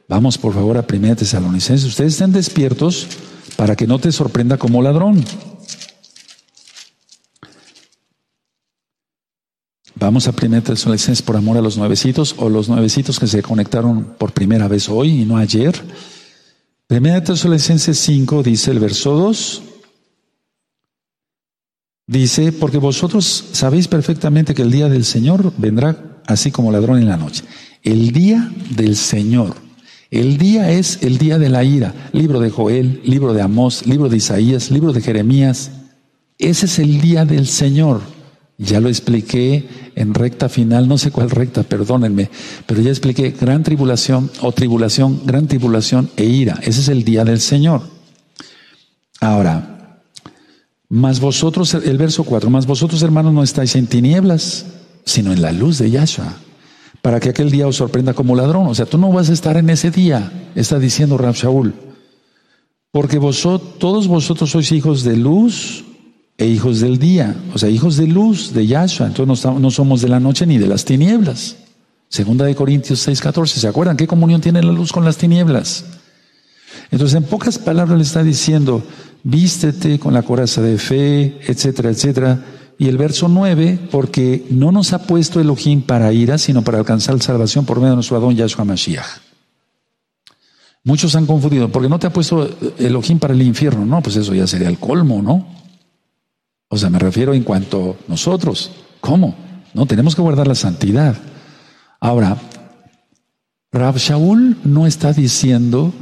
[0.07, 1.87] Vamos, por favor, a Primera de Tesalonicenses.
[1.87, 3.07] Ustedes estén despiertos
[3.55, 5.23] para que no te sorprenda como ladrón.
[9.95, 14.15] Vamos a Primera Tesalonicenses por amor a los nuevecitos o los nuevecitos que se conectaron
[14.17, 15.81] por primera vez hoy y no ayer.
[16.87, 19.61] Primera Tesalonicenses 5 dice el verso 2.
[22.11, 27.07] Dice, porque vosotros sabéis perfectamente que el día del Señor vendrá así como ladrón en
[27.07, 27.45] la noche.
[27.83, 29.55] El día del Señor.
[30.09, 32.09] El día es el día de la ira.
[32.11, 35.71] Libro de Joel, libro de Amós, libro de Isaías, libro de Jeremías.
[36.37, 38.01] Ese es el día del Señor.
[38.57, 39.63] Ya lo expliqué
[39.95, 42.29] en recta final, no sé cuál recta, perdónenme,
[42.65, 46.59] pero ya expliqué gran tribulación o tribulación, gran tribulación e ira.
[46.61, 47.83] Ese es el día del Señor.
[49.21, 49.80] Ahora,
[50.91, 54.65] más vosotros, el verso 4, más vosotros hermanos no estáis en tinieblas,
[55.05, 56.33] sino en la luz de Yahshua,
[57.01, 58.67] para que aquel día os sorprenda como ladrón.
[58.67, 61.73] O sea, tú no vas a estar en ese día, está diciendo Rab Shaul.
[62.91, 65.85] Porque vosotros, todos vosotros sois hijos de luz
[66.37, 69.07] e hijos del día, o sea, hijos de luz, de Yahshua.
[69.07, 71.55] Entonces no, somos de la noche ni de las tinieblas.
[72.09, 73.61] Segunda de Corintios 6, 14.
[73.61, 75.85] ¿Se acuerdan qué comunión tiene la luz con las tinieblas?
[76.91, 78.83] Entonces, en pocas palabras le está diciendo,
[79.23, 82.45] vístete con la coraza de fe, etcétera, etcétera.
[82.77, 87.21] Y el verso 9, porque no nos ha puesto Elohim para ira, sino para alcanzar
[87.21, 89.05] salvación por medio de nuestro Adón Yahshua Mashiach.
[90.83, 92.49] Muchos han confundido, porque no te ha puesto
[92.79, 93.85] Elohim para el infierno.
[93.85, 95.45] No, pues eso ya sería el colmo, ¿no?
[96.69, 98.71] O sea, me refiero en cuanto a nosotros.
[98.99, 99.35] ¿Cómo?
[99.73, 101.15] No, tenemos que guardar la santidad.
[101.99, 102.37] Ahora,
[103.71, 105.93] Rab Shaul no está diciendo,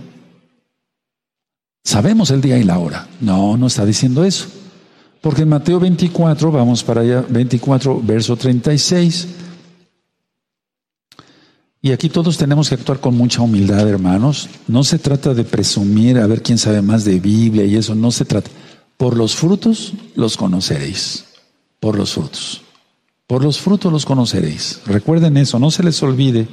[1.83, 3.07] sabemos el día y la hora.
[3.21, 4.47] No, no está diciendo eso.
[5.21, 9.27] Porque en Mateo 24, vamos para allá, 24, verso 36.
[11.81, 14.49] Y aquí todos tenemos que actuar con mucha humildad, hermanos.
[14.67, 18.11] No se trata de presumir a ver quién sabe más de Biblia y eso, no
[18.11, 18.49] se trata.
[18.97, 21.25] Por los frutos los conoceréis.
[21.79, 22.61] Por los frutos.
[23.27, 24.81] Por los frutos los conoceréis.
[24.85, 26.47] Recuerden eso, no se les olvide.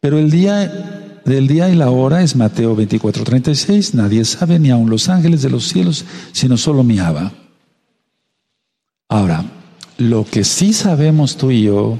[0.00, 3.94] Pero el día del día y la hora es Mateo 24, 36.
[3.94, 7.32] Nadie sabe, ni aun los ángeles de los cielos, sino solo mi Abba.
[9.08, 9.44] Ahora,
[9.98, 11.98] lo que sí sabemos tú y yo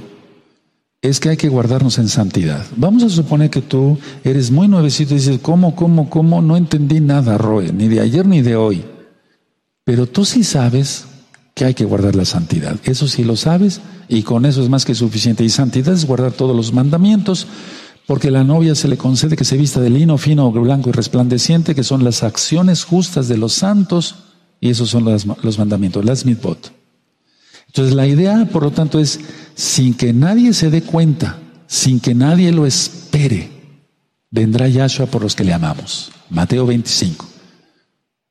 [1.01, 2.65] es que hay que guardarnos en santidad.
[2.75, 6.41] Vamos a suponer que tú eres muy nuevecito y dices, ¿cómo, cómo, cómo?
[6.41, 8.83] No entendí nada, Roe, ni de ayer ni de hoy.
[9.83, 11.05] Pero tú sí sabes
[11.53, 12.77] que hay que guardar la santidad.
[12.83, 15.43] Eso sí lo sabes y con eso es más que suficiente.
[15.43, 17.47] Y santidad es guardar todos los mandamientos,
[18.07, 21.75] porque la novia se le concede que se vista de lino fino, blanco y resplandeciente,
[21.75, 24.15] que son las acciones justas de los santos,
[24.61, 26.71] y esos son los, mandamientos, las mitzvot.
[27.67, 29.19] Entonces la idea, por lo tanto, es
[29.55, 31.37] sin que nadie se dé cuenta,
[31.67, 33.51] sin que nadie lo espere,
[34.31, 36.09] vendrá Yahshua por los que le amamos.
[36.29, 37.27] Mateo 25.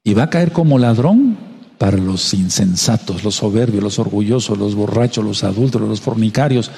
[0.05, 1.37] Y va a caer como ladrón
[1.77, 6.71] para los insensatos, los soberbios, los orgullosos, los borrachos, los adultos, los fornicarios,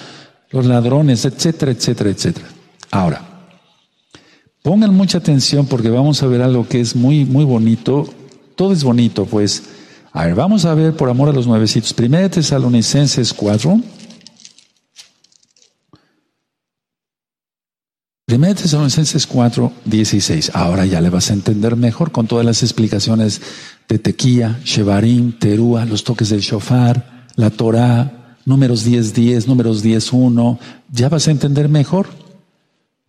[0.51, 2.58] los ladrones, etcétera, etcétera, etcétera.
[2.91, 3.23] Ahora,
[4.63, 8.09] pongan mucha atención porque vamos a ver algo que es muy, muy bonito.
[8.57, 9.63] Todo es bonito, pues.
[10.13, 11.93] A ver, vamos a ver por amor a los nuevecitos.
[11.93, 13.81] Primera Tesalonicenses 4.
[18.25, 20.51] Primera Tesalonicenses 4, 16.
[20.55, 23.41] Ahora ya le vas a entender mejor con todas las explicaciones
[23.89, 30.13] de Tequía, Shevarim, Terúa, los toques del shofar, la Torah, números 10, 10, números 10,
[30.13, 30.59] 1.
[30.93, 32.09] Ya vas a entender mejor.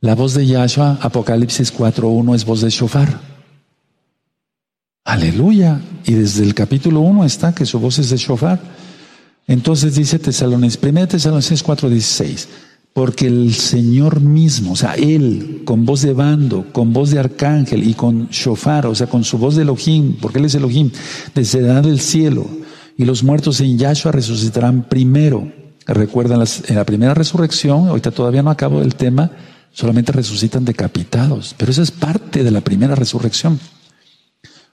[0.01, 3.19] La voz de Yahshua, Apocalipsis 4, 1 es voz de shofar.
[5.03, 5.81] Aleluya.
[6.05, 8.61] Y desde el capítulo 1 está que su voz es de shofar.
[9.45, 12.49] Entonces dice Tesalonicenses, 1 Tesalonicenses 4, 16.
[12.93, 17.87] Porque el Señor mismo, o sea, Él, con voz de bando, con voz de arcángel
[17.87, 20.91] y con shofar, o sea, con su voz de Elohim, porque Él es Elohim,
[21.35, 22.47] descenderá del cielo
[22.97, 25.51] y los muertos en Yahshua resucitarán primero.
[25.85, 29.31] Recuerdan en la primera resurrección, ahorita todavía no acabo el tema,
[29.79, 33.57] solamente resucitan decapitados, pero eso es parte de la primera resurrección.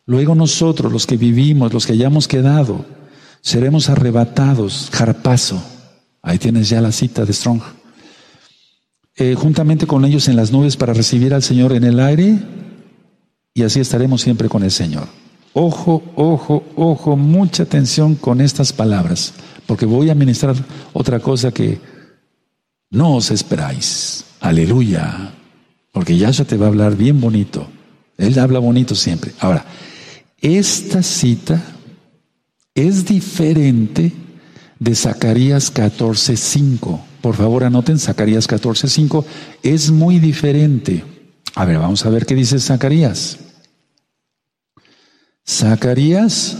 [0.04, 2.84] Luego nosotros, los que vivimos, los que hayamos quedado,
[3.40, 5.62] seremos arrebatados, jarpazo.
[6.22, 7.61] Ahí tienes ya la cita de Strong.
[9.14, 12.40] Eh, juntamente con ellos en las nubes para recibir al Señor en el aire
[13.54, 15.07] y así estaremos siempre con el Señor.
[15.52, 19.34] Ojo, ojo, ojo, mucha atención con estas palabras,
[19.66, 20.57] porque voy a ministrar
[20.92, 21.80] otra cosa que
[22.90, 24.26] no os esperáis.
[24.47, 25.32] Aleluya.
[25.90, 27.66] Porque Yahshua te va a hablar bien bonito.
[28.16, 29.32] Él habla bonito siempre.
[29.40, 29.66] Ahora,
[30.40, 31.61] esta cita
[32.72, 34.12] es diferente
[34.78, 37.01] de Zacarías 14:5.
[37.20, 39.24] Por favor, anoten Zacarías 14:5.
[39.64, 41.03] Es muy diferente.
[41.57, 43.38] A ver, vamos a ver qué dice Zacarías.
[45.44, 46.57] Zacarías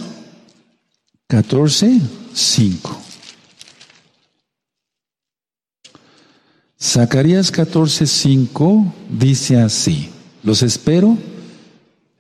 [1.29, 3.06] 14:5.
[6.81, 10.11] Zacarías 14:5 dice así:
[10.43, 11.17] Los espero.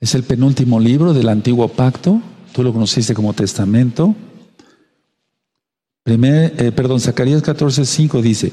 [0.00, 2.20] Es el penúltimo libro del antiguo pacto.
[2.52, 4.14] Tú lo conociste como testamento.
[6.02, 8.52] Primer, eh, perdón, Zacarías 14:5 dice: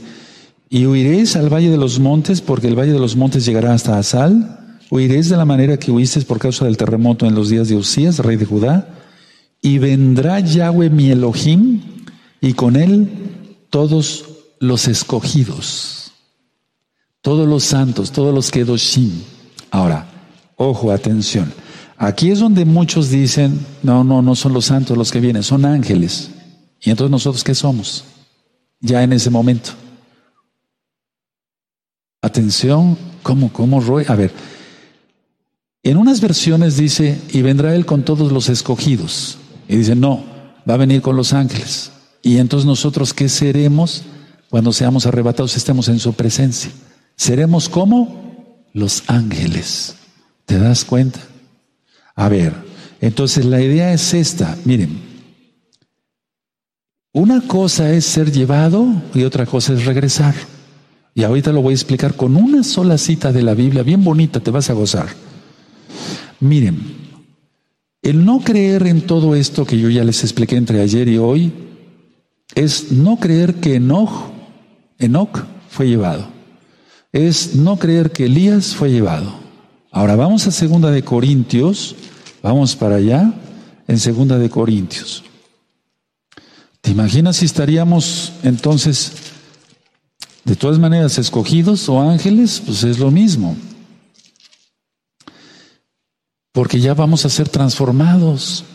[0.70, 3.98] Y huiréis al valle de los montes, porque el valle de los montes llegará hasta
[3.98, 4.60] Asal.
[4.92, 8.20] Huiréis de la manera que huiste por causa del terremoto en los días de Usías,
[8.20, 8.90] rey de Judá.
[9.62, 11.82] Y vendrá Yahweh mi Elohim,
[12.42, 13.10] y con él
[13.70, 14.33] todos
[14.64, 16.14] los escogidos,
[17.20, 19.12] todos los santos, todos los kedoshim.
[19.70, 20.08] Ahora,
[20.56, 21.54] ojo, atención.
[21.98, 25.66] Aquí es donde muchos dicen, no, no, no son los santos los que vienen, son
[25.66, 26.32] ángeles.
[26.80, 28.06] Y entonces nosotros, ¿qué somos?
[28.80, 29.72] Ya en ese momento.
[32.22, 34.06] Atención, ¿cómo, cómo, Roy?
[34.08, 34.32] A ver,
[35.84, 39.38] en unas versiones dice, y vendrá él con todos los escogidos.
[39.68, 40.24] Y dice, no,
[40.70, 41.92] va a venir con los ángeles.
[42.22, 44.04] Y entonces nosotros, ¿qué seremos?
[44.54, 46.70] Cuando seamos arrebatados, estemos en su presencia.
[47.16, 49.96] Seremos como los ángeles.
[50.46, 51.20] ¿Te das cuenta?
[52.14, 52.54] A ver,
[53.02, 54.56] entonces la idea es esta.
[54.64, 55.02] Miren,
[57.14, 58.86] una cosa es ser llevado
[59.16, 60.36] y otra cosa es regresar.
[61.16, 64.40] Y ahorita lo voy a explicar con una sola cita de la Biblia, bien bonita,
[64.40, 65.08] te vas a gozar.
[66.40, 66.78] Miren,
[68.04, 71.52] el no creer en todo esto que yo ya les expliqué entre ayer y hoy
[72.54, 74.33] es no creer que Enoch
[75.00, 76.28] Enoch fue llevado.
[77.12, 79.34] Es no creer que Elías fue llevado.
[79.92, 81.96] Ahora vamos a segunda de Corintios,
[82.42, 83.32] vamos para allá,
[83.88, 85.24] en segunda de Corintios.
[86.82, 89.14] ¿Te imaginas si estaríamos entonces
[90.44, 92.62] de todas maneras escogidos o ángeles?
[92.66, 93.56] Pues es lo mismo.
[96.52, 98.66] Porque ya vamos a ser transformados.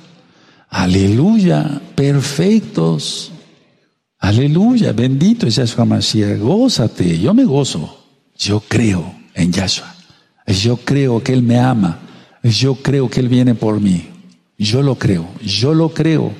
[0.68, 3.32] Aleluya, perfectos.
[4.18, 8.04] Aleluya, bendito es Yahshua Mashiach, gózate, yo me gozo,
[8.36, 9.94] yo creo en Yahshua,
[10.46, 12.00] yo creo que Él me ama,
[12.42, 14.08] yo creo que Él viene por mí,
[14.58, 16.32] yo lo creo, yo lo creo,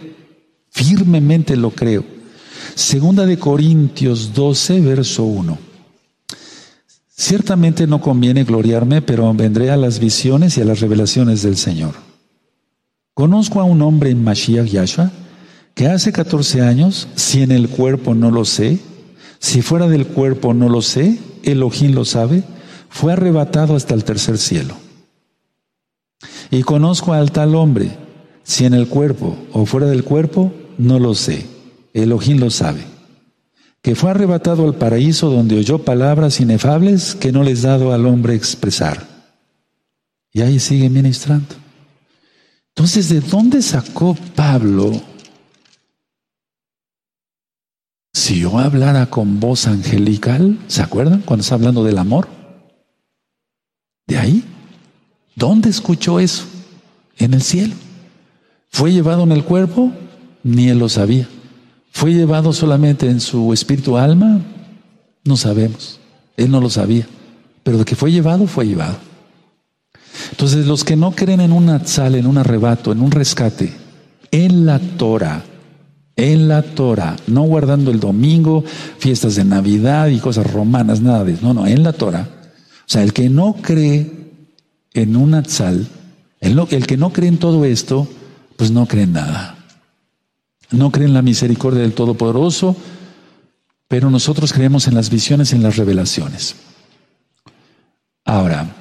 [0.70, 2.05] firmemente lo creo.
[2.74, 5.59] Segunda de Corintios 12, verso 1.
[7.09, 11.95] Ciertamente no conviene gloriarme, pero vendré a las visiones y a las revelaciones del Señor.
[13.14, 15.11] Conozco a un hombre en Mashiach Yahshua,
[15.79, 18.81] que hace 14 años, si en el cuerpo no lo sé,
[19.39, 22.43] si fuera del cuerpo no lo sé, Elohim lo sabe,
[22.89, 24.74] fue arrebatado hasta el tercer cielo.
[26.51, 27.97] Y conozco al tal hombre,
[28.43, 31.47] si en el cuerpo o fuera del cuerpo, no lo sé,
[31.95, 32.83] Elohim lo sabe,
[33.81, 38.35] que fue arrebatado al paraíso donde oyó palabras inefables que no les dado al hombre
[38.35, 39.07] expresar.
[40.33, 41.55] Y ahí sigue ministrando.
[42.74, 45.01] Entonces, ¿de dónde sacó Pablo
[48.29, 52.29] Si yo hablara con voz angelical, ¿se acuerdan cuando está hablando del amor?
[54.07, 54.45] De ahí.
[55.35, 56.45] ¿Dónde escuchó eso?
[57.16, 57.74] En el cielo.
[58.68, 59.93] ¿Fue llevado en el cuerpo?
[60.43, 61.26] Ni él lo sabía.
[61.91, 64.43] ¿Fue llevado solamente en su espíritu alma?
[65.24, 65.99] No sabemos.
[66.37, 67.07] Él no lo sabía.
[67.62, 68.99] Pero de que fue llevado, fue llevado.
[70.33, 73.72] Entonces, los que no creen en un atzal, en un arrebato, en un rescate,
[74.31, 75.43] en la Torah,
[76.18, 78.64] en la Torah, no guardando el domingo,
[78.98, 81.46] fiestas de Navidad y cosas romanas, nada de eso.
[81.46, 82.28] No, no, en la Torah.
[82.80, 84.10] O sea, el que no cree
[84.94, 85.86] en un atzal,
[86.40, 88.08] el, que no cree en todo esto,
[88.56, 89.58] pues no cree en nada.
[90.72, 92.74] No cree en la misericordia del Todopoderoso,
[93.86, 96.56] pero nosotros creemos en las visiones, en las revelaciones.
[98.24, 98.74] Ahora,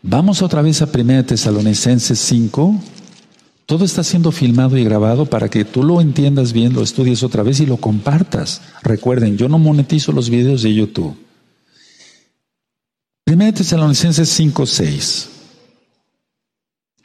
[0.00, 2.80] vamos otra vez a 1 Tesalonicenses 5,
[3.68, 7.42] todo está siendo filmado y grabado para que tú lo entiendas bien, lo estudies otra
[7.42, 8.62] vez y lo compartas.
[8.82, 11.14] Recuerden, yo no monetizo los videos de YouTube.
[13.24, 15.28] Primera Tesalonicenses 5, 6.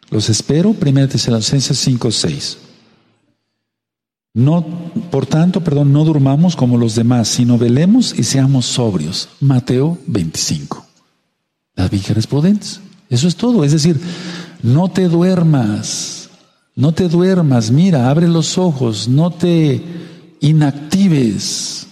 [0.09, 2.57] Los espero, 1 Tesalonicenses 5, 6.
[4.34, 4.66] No,
[5.11, 9.28] por tanto, perdón, no durmamos como los demás, sino velemos y seamos sobrios.
[9.41, 10.88] Mateo 25.
[11.76, 12.80] Las vírgenes prudentes.
[13.09, 13.66] Eso es todo.
[13.66, 13.99] Es decir,
[14.61, 16.12] no te duermas,
[16.76, 19.82] no te duermas, mira, abre los ojos, no te
[20.39, 21.88] inactives.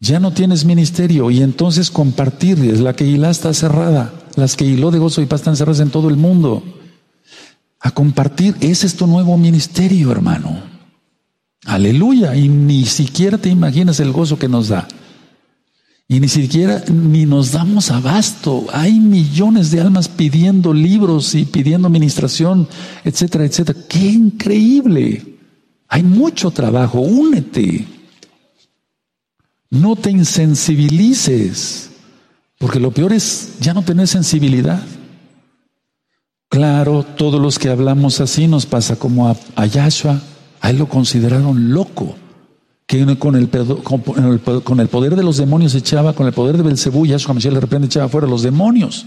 [0.00, 2.80] Ya no tienes ministerio y entonces compartirles.
[2.80, 4.12] La que hilá está cerrada.
[4.36, 6.62] Las que hiló de gozo y paz están cerradas en todo el mundo.
[7.80, 10.62] A compartir, ese es tu nuevo ministerio, hermano.
[11.66, 12.36] Aleluya.
[12.36, 14.86] Y ni siquiera te imaginas el gozo que nos da.
[16.10, 18.66] Y ni siquiera ni nos damos abasto.
[18.72, 22.66] Hay millones de almas pidiendo libros y pidiendo administración,
[23.04, 23.78] etcétera, etcétera.
[23.86, 25.36] ¡Qué increíble!
[25.86, 27.00] Hay mucho trabajo.
[27.00, 27.86] Únete.
[29.68, 31.90] No te insensibilices.
[32.56, 34.82] Porque lo peor es ya no tener sensibilidad.
[36.48, 40.22] Claro, todos los que hablamos así nos pasa como a, a Yahshua.
[40.62, 42.16] A él lo consideraron loco
[42.88, 47.04] que con el, con el, poder de los demonios echaba, con el poder de Belcebú,
[47.04, 49.04] Yahshua Mashiach de repente echaba fuera los demonios.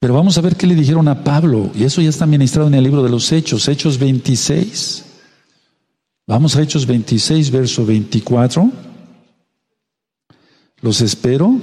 [0.00, 2.72] Pero vamos a ver qué le dijeron a Pablo, y eso ya está ministrado en
[2.72, 5.04] el libro de los Hechos, Hechos 26.
[6.26, 8.72] Vamos a Hechos 26, verso 24.
[10.80, 11.54] Los espero.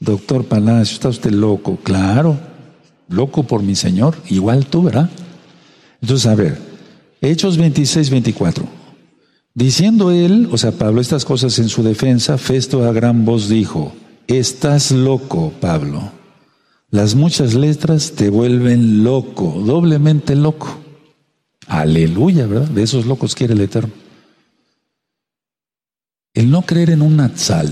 [0.00, 2.36] Doctor Palacio, está usted loco, claro,
[3.08, 5.10] loco por mi Señor, igual tú, ¿verdad?
[6.00, 6.69] Entonces, a ver,
[7.20, 8.66] Hechos 26, 24.
[9.52, 13.92] Diciendo él, o sea, Pablo, estas cosas en su defensa, Festo a gran voz dijo,
[14.26, 16.12] estás loco, Pablo.
[16.90, 20.78] Las muchas letras te vuelven loco, doblemente loco.
[21.66, 22.68] Aleluya, ¿verdad?
[22.68, 23.92] De esos locos quiere el Eterno.
[26.32, 27.68] El no creer en un Natsal,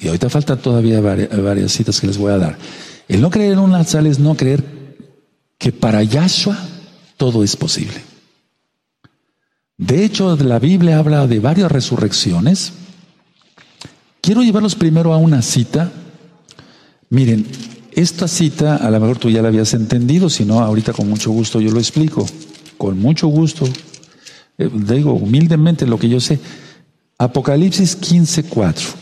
[0.00, 2.58] y ahorita faltan todavía varias, citas que les voy a dar.
[3.08, 4.64] El no creer en un Natsal es no creer
[5.58, 6.56] que para Yahshua
[7.16, 8.11] todo es posible.
[9.82, 12.72] De hecho, la Biblia habla de varias resurrecciones.
[14.20, 15.90] Quiero llevarlos primero a una cita.
[17.10, 17.44] Miren,
[17.90, 21.32] esta cita a lo mejor tú ya la habías entendido, si no, ahorita con mucho
[21.32, 22.24] gusto yo lo explico.
[22.78, 23.68] Con mucho gusto.
[24.56, 26.38] Eh, digo humildemente lo que yo sé.
[27.18, 28.94] Apocalipsis 15:4.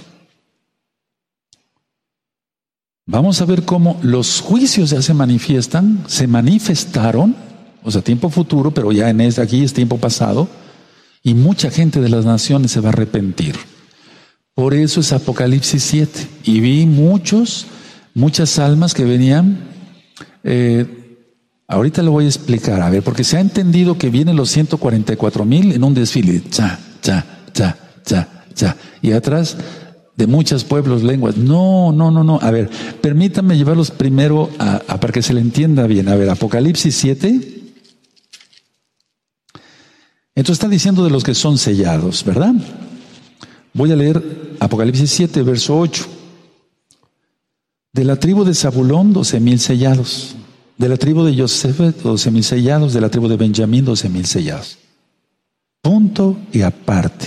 [3.04, 7.36] Vamos a ver cómo los juicios ya se manifiestan, se manifestaron,
[7.82, 10.48] o sea, tiempo futuro, pero ya en este, aquí es tiempo pasado
[11.22, 13.56] y mucha gente de las naciones se va a arrepentir.
[14.54, 16.26] Por eso es Apocalipsis 7.
[16.44, 17.66] Y vi muchos,
[18.14, 19.58] muchas almas que venían.
[20.44, 20.86] Eh,
[21.68, 25.44] ahorita lo voy a explicar, a ver, porque se ha entendido que vienen los 144
[25.44, 26.42] mil en un desfile.
[26.50, 28.76] Cha, cha, cha, cha, cha.
[29.02, 29.56] Y atrás
[30.16, 31.36] de muchos pueblos, lenguas.
[31.36, 32.38] No, no, no, no.
[32.42, 32.68] A ver,
[33.00, 34.50] permítanme llevarlos primero
[34.86, 36.08] para que se le entienda bien.
[36.08, 37.59] A ver, Apocalipsis 7.
[40.34, 42.54] Entonces está diciendo de los que son sellados, ¿verdad?
[43.72, 46.06] Voy a leer Apocalipsis 7, verso 8.
[47.92, 50.36] De la tribu de Zabulón, doce mil sellados.
[50.78, 52.92] De la tribu de Joseph, doce mil sellados.
[52.92, 54.78] De la tribu de Benjamín, doce mil sellados.
[55.82, 57.26] Punto y aparte.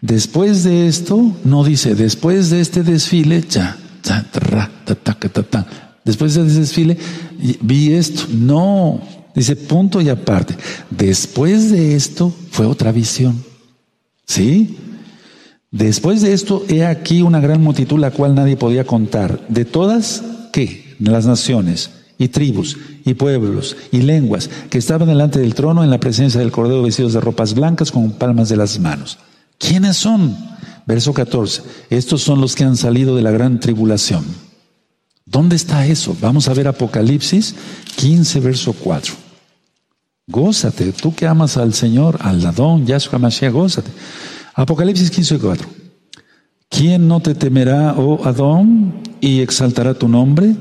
[0.00, 4.24] Después de esto, no dice, después de este desfile, ya, ya,
[6.04, 6.96] después de ese desfile,
[7.60, 8.22] vi esto.
[8.32, 9.00] No,
[9.40, 10.54] Dice punto y aparte.
[10.90, 13.42] Después de esto fue otra visión.
[14.26, 14.76] ¿Sí?
[15.70, 19.40] Después de esto, he aquí una gran multitud la cual nadie podía contar.
[19.48, 20.22] De todas,
[20.52, 20.94] ¿qué?
[20.98, 21.88] Las naciones
[22.18, 22.76] y tribus
[23.06, 27.14] y pueblos y lenguas que estaban delante del trono en la presencia del Cordero vestidos
[27.14, 29.18] de ropas blancas con palmas de las manos.
[29.56, 30.36] ¿Quiénes son?
[30.84, 31.62] Verso 14.
[31.88, 34.22] Estos son los que han salido de la gran tribulación.
[35.24, 36.14] ¿Dónde está eso?
[36.20, 37.54] Vamos a ver Apocalipsis
[37.96, 39.29] 15, verso 4.
[40.30, 43.90] Gózate, tú que amas al Señor, al Adón, Yahshua Mashiach, gózate.
[44.54, 45.68] Apocalipsis 15, 4.
[46.68, 50.54] ¿Quién no te temerá, oh Adón, y exaltará tu nombre?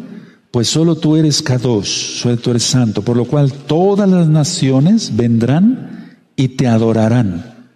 [0.49, 5.15] Pues solo tú eres Kadosh, solo tú eres santo, por lo cual todas las naciones
[5.15, 7.69] vendrán y te adorarán,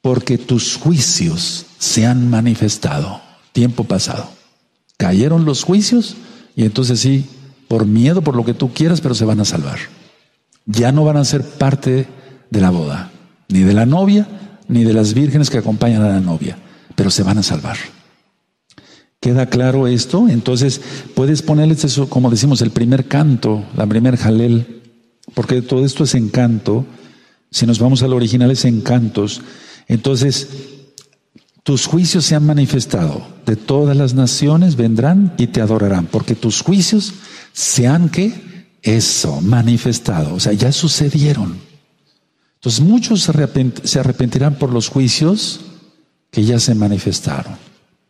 [0.00, 3.20] porque tus juicios se han manifestado.
[3.52, 4.30] Tiempo pasado.
[4.96, 6.14] Cayeron los juicios
[6.54, 7.26] y entonces sí,
[7.66, 9.78] por miedo, por lo que tú quieras, pero se van a salvar.
[10.66, 12.06] Ya no van a ser parte
[12.50, 13.10] de la boda,
[13.48, 14.26] ni de la novia,
[14.68, 16.56] ni de las vírgenes que acompañan a la novia,
[16.94, 17.76] pero se van a salvar.
[19.20, 20.28] ¿Queda claro esto?
[20.28, 20.80] Entonces
[21.14, 24.82] puedes ponerles eso, como decimos, el primer canto, la primer jalel,
[25.34, 26.84] porque todo esto es encanto.
[27.50, 29.42] Si nos vamos al original es encantos.
[29.86, 30.48] Entonces,
[31.62, 33.24] tus juicios se han manifestado.
[33.46, 37.14] De todas las naciones vendrán y te adorarán, porque tus juicios
[37.52, 38.51] se han que
[38.82, 40.34] eso, manifestado.
[40.34, 41.58] O sea, ya sucedieron.
[42.54, 43.28] Entonces muchos
[43.84, 45.60] se arrepentirán por los juicios
[46.30, 47.56] que ya se manifestaron.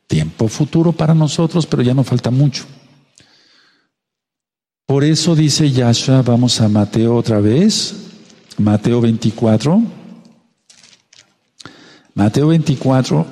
[0.06, 2.64] Tiempo futuro para nosotros, pero ya no falta mucho.
[4.86, 7.94] Por eso dice Yahshua, vamos a Mateo otra vez,
[8.58, 9.82] Mateo 24.
[12.14, 13.26] Mateo 24,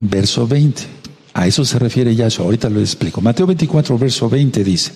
[0.00, 0.82] verso 20.
[1.34, 3.20] A eso se refiere Yahshua, ahorita lo explico.
[3.20, 4.92] Mateo 24, verso 20 dice,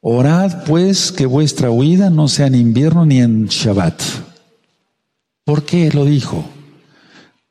[0.00, 4.00] Orad pues que vuestra huida no sea en invierno ni en Shabbat.
[5.44, 6.44] ¿Por qué lo dijo?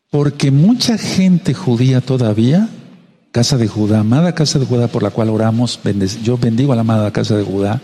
[0.10, 2.70] Porque mucha gente judía todavía,
[3.32, 5.80] casa de Judá, amada casa de Judá por la cual oramos,
[6.24, 7.82] yo bendigo a la amada casa de Judá,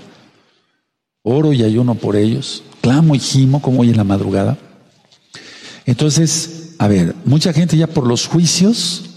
[1.23, 4.57] oro y ayuno por ellos, clamo y gimo como hoy en la madrugada.
[5.85, 9.12] Entonces, a ver, mucha gente ya por los juicios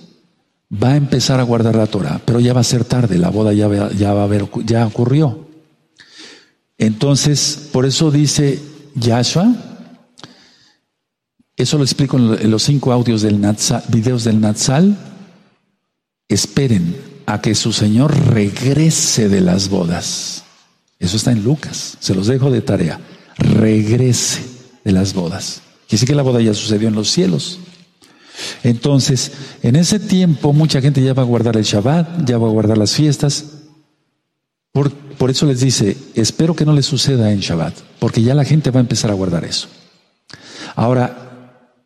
[0.83, 3.53] va a empezar a guardar la Torah, pero ya va a ser tarde, la boda
[3.53, 5.47] ya, ya va a haber, ya ocurrió.
[6.79, 8.61] Entonces, por eso dice
[8.95, 9.55] Yahshua,
[11.57, 13.41] eso lo explico en los cinco audios del
[13.89, 14.97] videos del Natsal,
[16.29, 20.45] esperen a que su Señor regrese de las bodas.
[20.99, 23.01] Eso está en Lucas, se los dejo de tarea.
[23.39, 24.43] Regrese
[24.85, 25.61] de las bodas.
[25.89, 27.59] Quiere decir que la boda ya sucedió en los cielos.
[28.63, 29.33] Entonces,
[29.63, 32.79] en ese tiempo mucha gente ya va a guardar el Shabbat, ya va a guardar
[32.79, 33.45] las fiestas.
[34.73, 38.45] Por, por eso les dice, espero que no les suceda en Shabbat, porque ya la
[38.45, 39.69] gente va a empezar a guardar eso.
[40.75, 41.27] Ahora,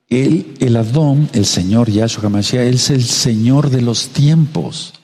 [0.08, 4.94] él, el Adón, el Señor Yahshua HaMashiach, Él es el Señor de los tiempos.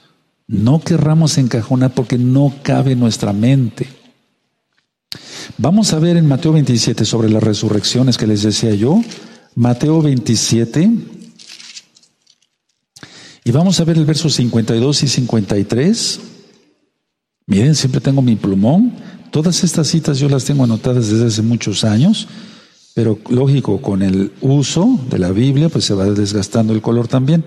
[0.48, 3.88] No querramos encajonar porque no cabe en nuestra mente.
[5.58, 9.00] Vamos a ver en Mateo 27 sobre las resurrecciones que les decía yo.
[9.54, 10.90] Mateo 27,
[13.46, 16.20] y vamos a ver el verso 52 y 53.
[17.46, 18.92] Miren, siempre tengo mi plumón.
[19.30, 22.26] Todas estas citas yo las tengo anotadas desde hace muchos años,
[22.92, 27.44] pero lógico, con el uso de la Biblia, pues se va desgastando el color también.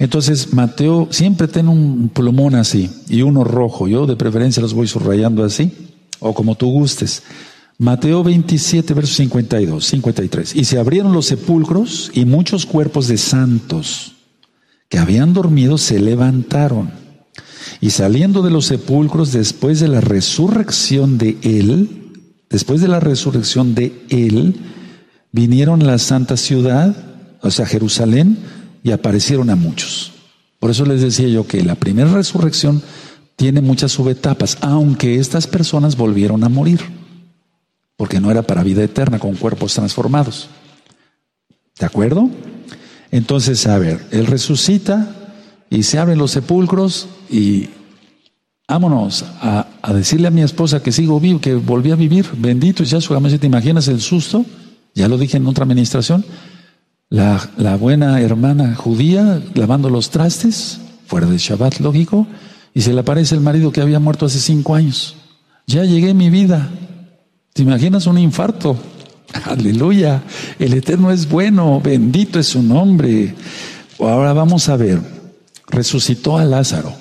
[0.00, 3.86] Entonces, Mateo, siempre tengo un plumón así y uno rojo.
[3.86, 5.70] Yo de preferencia los voy subrayando así,
[6.18, 7.22] o como tú gustes.
[7.78, 10.56] Mateo 27, verso 52, 53.
[10.56, 14.16] Y se abrieron los sepulcros y muchos cuerpos de santos
[14.88, 16.90] que habían dormido se levantaron
[17.80, 22.12] y saliendo de los sepulcros después de la resurrección de Él,
[22.50, 24.56] después de la resurrección de Él,
[25.32, 26.96] vinieron a la santa ciudad,
[27.42, 28.38] o sea, Jerusalén,
[28.82, 30.12] y aparecieron a muchos.
[30.58, 32.82] Por eso les decía yo que la primera resurrección
[33.36, 36.80] tiene muchas subetapas, aunque estas personas volvieron a morir,
[37.96, 40.48] porque no era para vida eterna con cuerpos transformados.
[41.78, 42.28] ¿De acuerdo?
[43.10, 45.14] Entonces, a ver, Él resucita
[45.70, 47.68] y se abren los sepulcros y
[48.68, 53.00] vámonos a, decirle a mi esposa que sigo vivo, que volví a vivir, bendito ya
[53.00, 54.44] su ¿te imaginas el susto?
[54.94, 56.24] Ya lo dije en otra administración.
[57.10, 62.26] La, la buena hermana judía lavando los trastes, fuera de Shabbat, lógico,
[62.74, 65.16] y se le aparece el marido que había muerto hace cinco años.
[65.66, 66.68] Ya llegué mi vida.
[67.54, 68.76] ¿Te imaginas un infarto?
[69.44, 70.22] Aleluya.
[70.58, 71.80] El Eterno es bueno.
[71.80, 73.34] Bendito es su nombre.
[73.98, 75.00] Ahora vamos a ver.
[75.68, 76.94] Resucitó a Lázaro.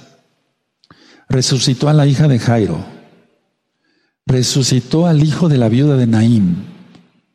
[1.30, 2.86] Resucitó a la hija de Jairo.
[4.26, 6.56] Resucitó al hijo de la viuda de Naim.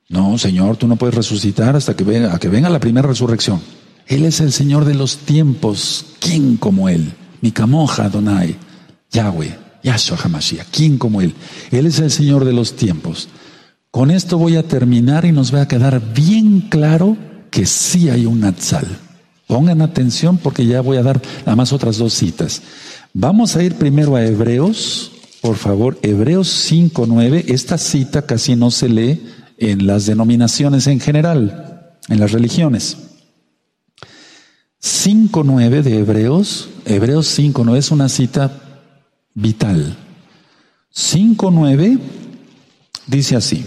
[0.08, 3.60] No, Señor, tú no puedes resucitar hasta que venga, la primera resurrección.
[4.06, 6.04] Él es el Señor de los tiempos.
[6.20, 7.12] ¿Quién como Él?
[7.40, 8.56] Mikamoja Donai.
[9.10, 9.58] Yahweh.
[9.82, 10.66] Yahshua HaMashiach.
[10.70, 11.34] ¿Quién como Él?
[11.70, 13.28] Él es el Señor de los tiempos.
[13.92, 17.14] Con esto voy a terminar y nos va a quedar bien claro
[17.50, 18.86] que sí hay un Natsal.
[19.46, 22.62] Pongan atención porque ya voy a dar nada más otras dos citas.
[23.12, 25.12] Vamos a ir primero a Hebreos,
[25.42, 27.44] por favor, Hebreos 5.9.
[27.48, 29.26] Esta cita casi no se lee
[29.58, 32.96] en las denominaciones en general, en las religiones.
[34.80, 38.58] 5.9 de Hebreos, Hebreos 5.9 es una cita
[39.34, 39.98] vital.
[40.94, 41.98] 5.9
[43.06, 43.66] dice así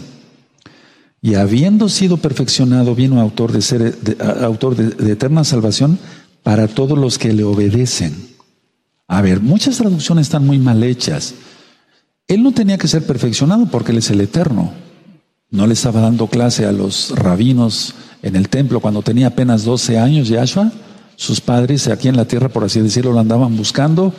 [1.26, 3.98] y habiendo sido perfeccionado, vino autor de ser
[4.44, 5.98] autor de, eterna salvación
[6.44, 8.14] para todos los que le obedecen.
[9.08, 11.34] A ver, muchas traducciones están muy mal hechas.
[12.28, 14.72] Él no tenía que ser perfeccionado porque Él es el eterno.
[15.50, 19.98] No le estaba dando clase a los rabinos en el templo cuando tenía apenas 12
[19.98, 20.72] años, Yahshua.
[21.16, 24.14] Sus padres aquí en la tierra, por así decirlo, lo andaban buscando.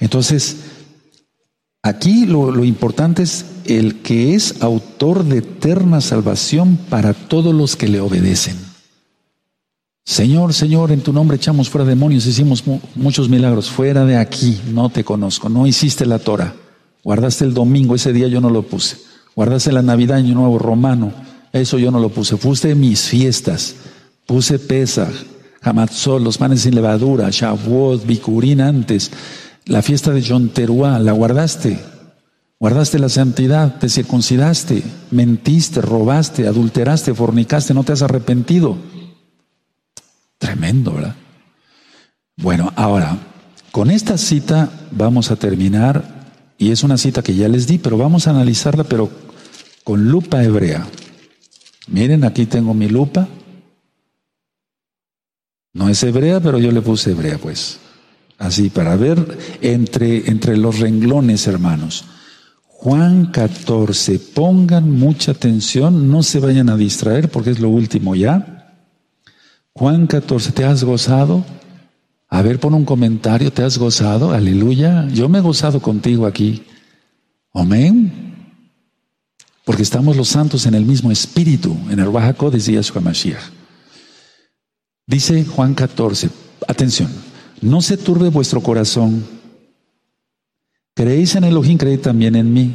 [0.00, 0.58] Entonces,
[1.82, 7.88] Aquí lo, importante es el que es autor de eterna salvación para todos los que
[7.88, 8.56] le obedecen.
[10.04, 12.64] Señor, Señor, en tu nombre echamos fuera demonios, hicimos
[12.96, 13.70] muchos milagros.
[13.70, 16.54] Fuera de aquí, no te conozco, no hiciste la Torah.
[17.04, 18.96] Guardaste el domingo, ese día yo no lo puse.
[19.36, 21.12] Guardaste la Navidad, Año Nuevo Romano,
[21.52, 22.36] eso yo no lo puse.
[22.36, 23.76] Fuiste mis fiestas.
[24.26, 25.12] Puse Pesach,
[25.62, 29.10] Hamatzot, los panes sin levadura, Shavuot, Bikurín antes.
[29.66, 31.89] La fiesta de John Teruá, la guardaste.
[32.60, 38.76] Guardaste la santidad, te circuncidaste, mentiste, robaste, adulteraste, fornicaste, no te has arrepentido.
[40.36, 41.16] Tremendo, ¿verdad?
[42.36, 43.16] Bueno, ahora,
[43.72, 47.96] con esta cita vamos a terminar, y es una cita que ya les di, pero
[47.96, 49.08] vamos a analizarla, pero
[49.82, 50.86] con lupa hebrea.
[51.88, 53.26] Miren, aquí tengo mi lupa.
[55.72, 57.78] No es hebrea, pero yo le puse hebrea, pues.
[58.36, 62.04] Así, para ver entre, entre los renglones, hermanos.
[62.82, 68.74] Juan 14, pongan mucha atención, no se vayan a distraer porque es lo último ya.
[69.74, 71.44] Juan 14, ¿te has gozado?
[72.26, 74.32] A ver, pon un comentario, ¿te has gozado?
[74.32, 75.06] Aleluya.
[75.08, 76.62] Yo me he gozado contigo aquí.
[77.52, 78.56] Amén.
[79.66, 83.42] Porque estamos los santos en el mismo espíritu, en el Bajaco de Yahshua Mashiach.
[85.06, 86.30] Dice Juan 14,
[86.66, 87.10] atención,
[87.60, 89.39] no se turbe vuestro corazón.
[91.00, 92.74] Creéis en Elohim, creéis también en mí.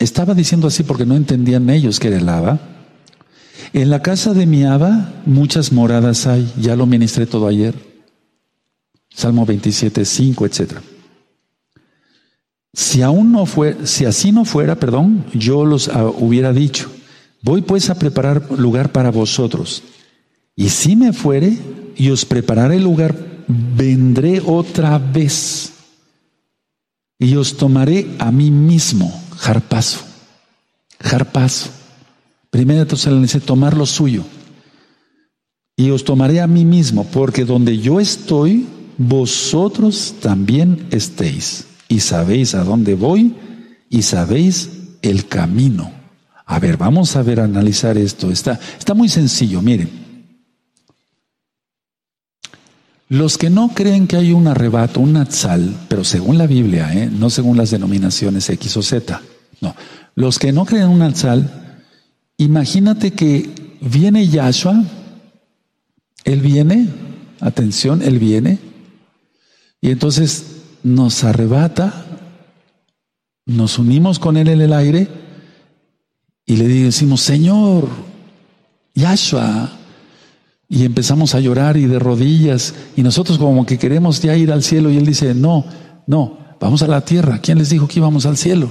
[0.00, 2.58] Estaba diciendo así porque no entendían ellos que era el Abba.
[3.72, 7.72] En la casa de mi Abba muchas moradas hay, ya lo ministré todo ayer.
[9.10, 10.72] Salmo 27, 5, etc.
[12.72, 16.90] Si aún no fue, si así no fuera, perdón, yo los ah, hubiera dicho,
[17.42, 19.84] voy pues a preparar lugar para vosotros.
[20.56, 21.56] Y si me fuere
[21.94, 23.14] y os prepararé lugar,
[23.46, 25.75] vendré otra vez
[27.18, 30.00] y os tomaré a mí mismo, jarpazo,
[31.00, 31.70] jarpazo.
[32.50, 34.24] Primera dice tomar lo suyo.
[35.76, 38.66] Y os tomaré a mí mismo, porque donde yo estoy,
[38.96, 41.66] vosotros también estéis.
[41.88, 43.34] Y sabéis a dónde voy
[43.90, 44.70] y sabéis
[45.02, 45.92] el camino.
[46.46, 48.30] A ver, vamos a ver, analizar esto.
[48.30, 50.05] Está, está muy sencillo, miren.
[53.08, 57.08] Los que no creen que hay un arrebato, un natsal, pero según la Biblia, ¿eh?
[57.10, 59.22] no según las denominaciones X o Z,
[59.60, 59.76] no.
[60.16, 61.84] Los que no creen en un natsal,
[62.36, 64.82] imagínate que viene Yahshua,
[66.24, 66.88] Él viene,
[67.40, 68.58] atención, Él viene,
[69.80, 72.06] y entonces nos arrebata,
[73.44, 75.06] nos unimos con Él en el aire
[76.44, 77.88] y le decimos, Señor,
[78.94, 79.70] Yahshua,
[80.68, 84.62] y empezamos a llorar y de rodillas y nosotros como que queremos ya ir al
[84.62, 85.64] cielo y él dice, no,
[86.06, 87.38] no, vamos a la tierra.
[87.40, 88.68] ¿Quién les dijo que íbamos al cielo?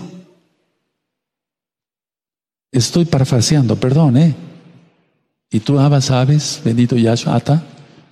[2.71, 4.35] Estoy parafraseando, perdón, ¿eh?
[5.49, 7.63] Y tú, Abba, sabes, bendito Yahshua, Ata,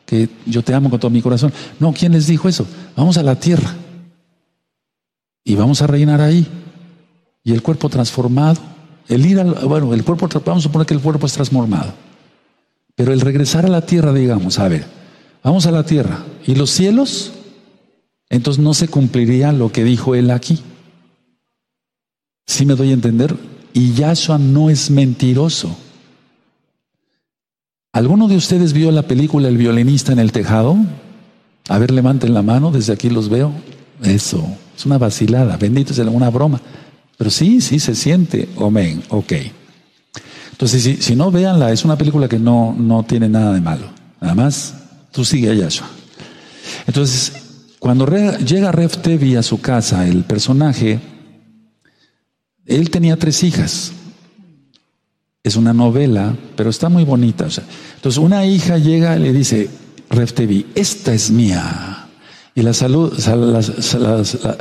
[0.05, 1.51] que yo te amo con todo mi corazón.
[1.79, 2.65] No, ¿quién les dijo eso?
[2.95, 3.75] Vamos a la tierra.
[5.43, 6.47] Y vamos a reinar ahí.
[7.43, 8.61] Y el cuerpo transformado,
[9.09, 11.91] el ir al, bueno, el cuerpo, vamos a suponer que el cuerpo es transformado.
[12.95, 14.85] Pero el regresar a la tierra, digamos, a ver,
[15.43, 16.23] vamos a la tierra.
[16.45, 17.33] ¿Y los cielos?
[18.29, 20.59] Entonces no se cumpliría lo que dijo él aquí.
[22.45, 23.35] ¿Sí me doy a entender?
[23.73, 25.75] Y Yahshua no es mentiroso.
[27.91, 30.75] ¿Alguno de ustedes vio la película El violinista en el tejado?
[31.69, 33.51] A ver, levanten la mano, desde aquí los veo.
[34.03, 34.45] Eso,
[34.75, 36.59] es una vacilada, bendito sea una broma.
[37.17, 38.49] Pero sí, sí se siente.
[38.59, 39.33] Amén, ok.
[40.63, 43.85] Entonces, si, no, véanla, es una película que no, no tiene nada de malo.
[44.21, 44.73] Nada más,
[45.11, 45.85] tú sigue a Yahshua.
[46.87, 47.33] Entonces,
[47.79, 48.07] cuando
[48.37, 51.01] llega Ref Tevi a su casa, el personaje,
[52.65, 53.91] él tenía tres hijas.
[55.43, 57.43] Es una novela, pero está muy bonita.
[57.95, 59.69] entonces, una hija llega y le dice,
[60.09, 62.07] Ref Tevi, esta es mía.
[62.55, 63.11] Y la salud,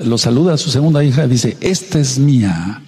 [0.02, 2.82] lo saluda a su segunda hija y dice, esta es mía.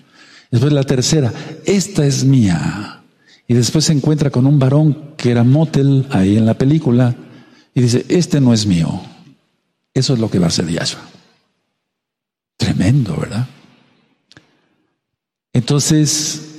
[0.51, 1.33] Después la tercera,
[1.65, 3.03] esta es mía.
[3.47, 7.15] Y después se encuentra con un varón que era motel ahí en la película
[7.75, 9.01] y dice, este no es mío.
[9.93, 11.03] Eso es lo que va a ser Yahshua.
[12.57, 13.47] Tremendo, ¿verdad?
[15.53, 16.55] Entonces,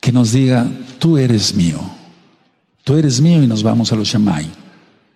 [0.00, 1.80] que nos diga, tú eres mío.
[2.84, 4.46] Tú eres mío y nos vamos a los Shammai.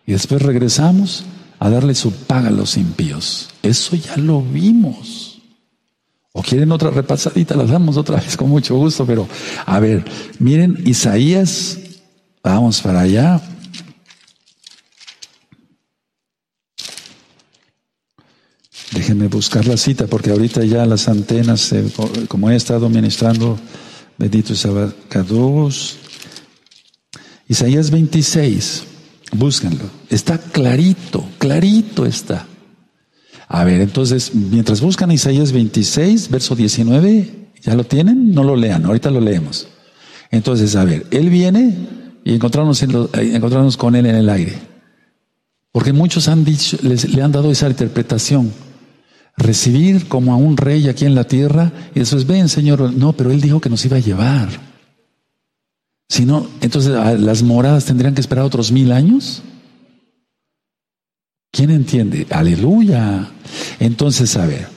[0.07, 1.25] Y después regresamos
[1.59, 3.51] a darle su paga a los impíos.
[3.63, 5.32] Eso ya lo vimos.
[6.33, 7.55] ¿O quieren otra repasadita?
[7.55, 9.29] Las damos otra vez con mucho gusto, pero
[9.67, 10.05] a ver,
[10.39, 11.79] miren Isaías,
[12.43, 13.41] vamos para allá.
[18.93, 21.75] Déjenme buscar la cita porque ahorita ya las antenas,
[22.29, 23.59] como he estado ministrando,
[24.17, 24.53] bendito
[27.49, 28.85] Isaías 26.
[29.33, 29.85] Búsquenlo.
[30.09, 32.47] Está clarito, clarito está.
[33.55, 38.33] A ver, entonces, mientras buscan Isaías 26, verso 19, ¿ya lo tienen?
[38.33, 39.69] No lo lean, ahorita lo leemos.
[40.31, 41.77] Entonces, a ver, Él viene
[42.25, 44.55] y encontrarnos, encontrarnos con Él en el aire.
[45.71, 48.51] Porque muchos han dicho, le han dado esa interpretación.
[49.37, 53.31] Recibir como a un rey aquí en la tierra y después, ven, Señor, no, pero
[53.31, 54.49] Él dijo que nos iba a llevar.
[56.09, 59.43] Si no, entonces las moradas tendrían que esperar otros mil años.
[61.55, 62.27] ¿Quién entiende?
[62.31, 63.29] Aleluya.
[63.79, 64.69] Entonces, a ver,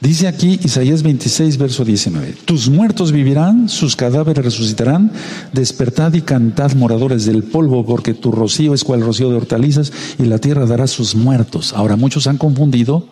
[0.00, 5.12] dice aquí Isaías 26, verso 19, tus muertos vivirán, sus cadáveres resucitarán,
[5.52, 10.24] despertad y cantad moradores del polvo, porque tu rocío es cual rocío de hortalizas y
[10.24, 11.74] la tierra dará sus muertos.
[11.74, 13.06] Ahora, muchos han confundido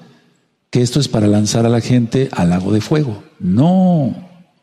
[0.71, 3.23] que esto es para lanzar a la gente al lago de fuego.
[3.39, 4.17] No,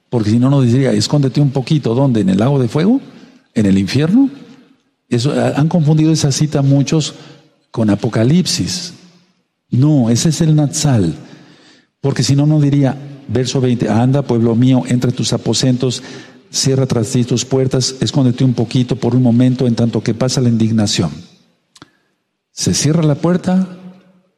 [0.10, 2.22] porque si no, nos diría, escóndete un poquito, ¿dónde?
[2.22, 3.02] ¿En el lago de fuego?
[3.54, 4.32] ¿En el infierno?
[5.10, 7.14] Eso, han confundido esa cita muchos
[7.76, 8.94] con Apocalipsis.
[9.70, 11.14] No, ese es el Natsal.
[12.00, 12.98] Porque si no, no diría,
[13.28, 16.02] verso 20, anda, pueblo mío, entre tus aposentos,
[16.50, 20.40] cierra tras ti tus puertas, escóndete un poquito por un momento en tanto que pasa
[20.40, 21.12] la indignación.
[22.50, 23.68] Se cierra la puerta,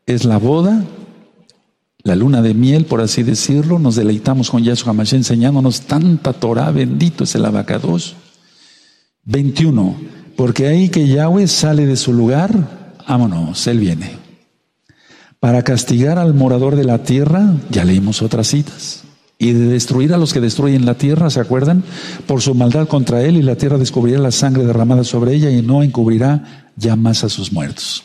[0.07, 0.83] es la boda,
[2.01, 6.71] la luna de miel, por así decirlo, nos deleitamos con Yahshua Mashiach enseñándonos tanta Torah,
[6.71, 8.15] bendito es el abacados.
[9.25, 9.95] 21.
[10.35, 14.27] Porque ahí que Yahweh sale de su lugar, vámonos, Él viene.
[15.39, 19.03] Para castigar al morador de la tierra, ya leímos otras citas.
[19.39, 21.83] Y de destruir a los que destruyen la tierra, ¿se acuerdan?
[22.25, 25.61] Por su maldad contra él y la tierra descubrirá la sangre derramada sobre ella y
[25.61, 28.03] no encubrirá ya más a sus muertos.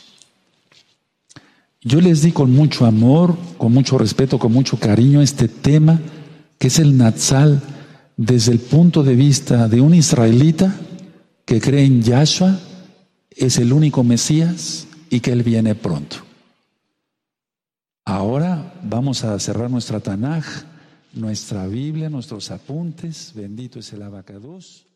[1.80, 6.00] Yo les di con mucho amor, con mucho respeto, con mucho cariño este tema,
[6.58, 7.62] que es el Natsal,
[8.18, 10.76] desde el punto de vista de un israelita
[11.46, 12.60] que cree en Yahshua,
[13.30, 16.16] es el único Mesías, y que Él viene pronto.
[18.06, 20.46] Ahora vamos a cerrar nuestra Tanaj,
[21.12, 23.32] nuestra Biblia, nuestros apuntes.
[23.34, 24.86] Bendito es el abacados.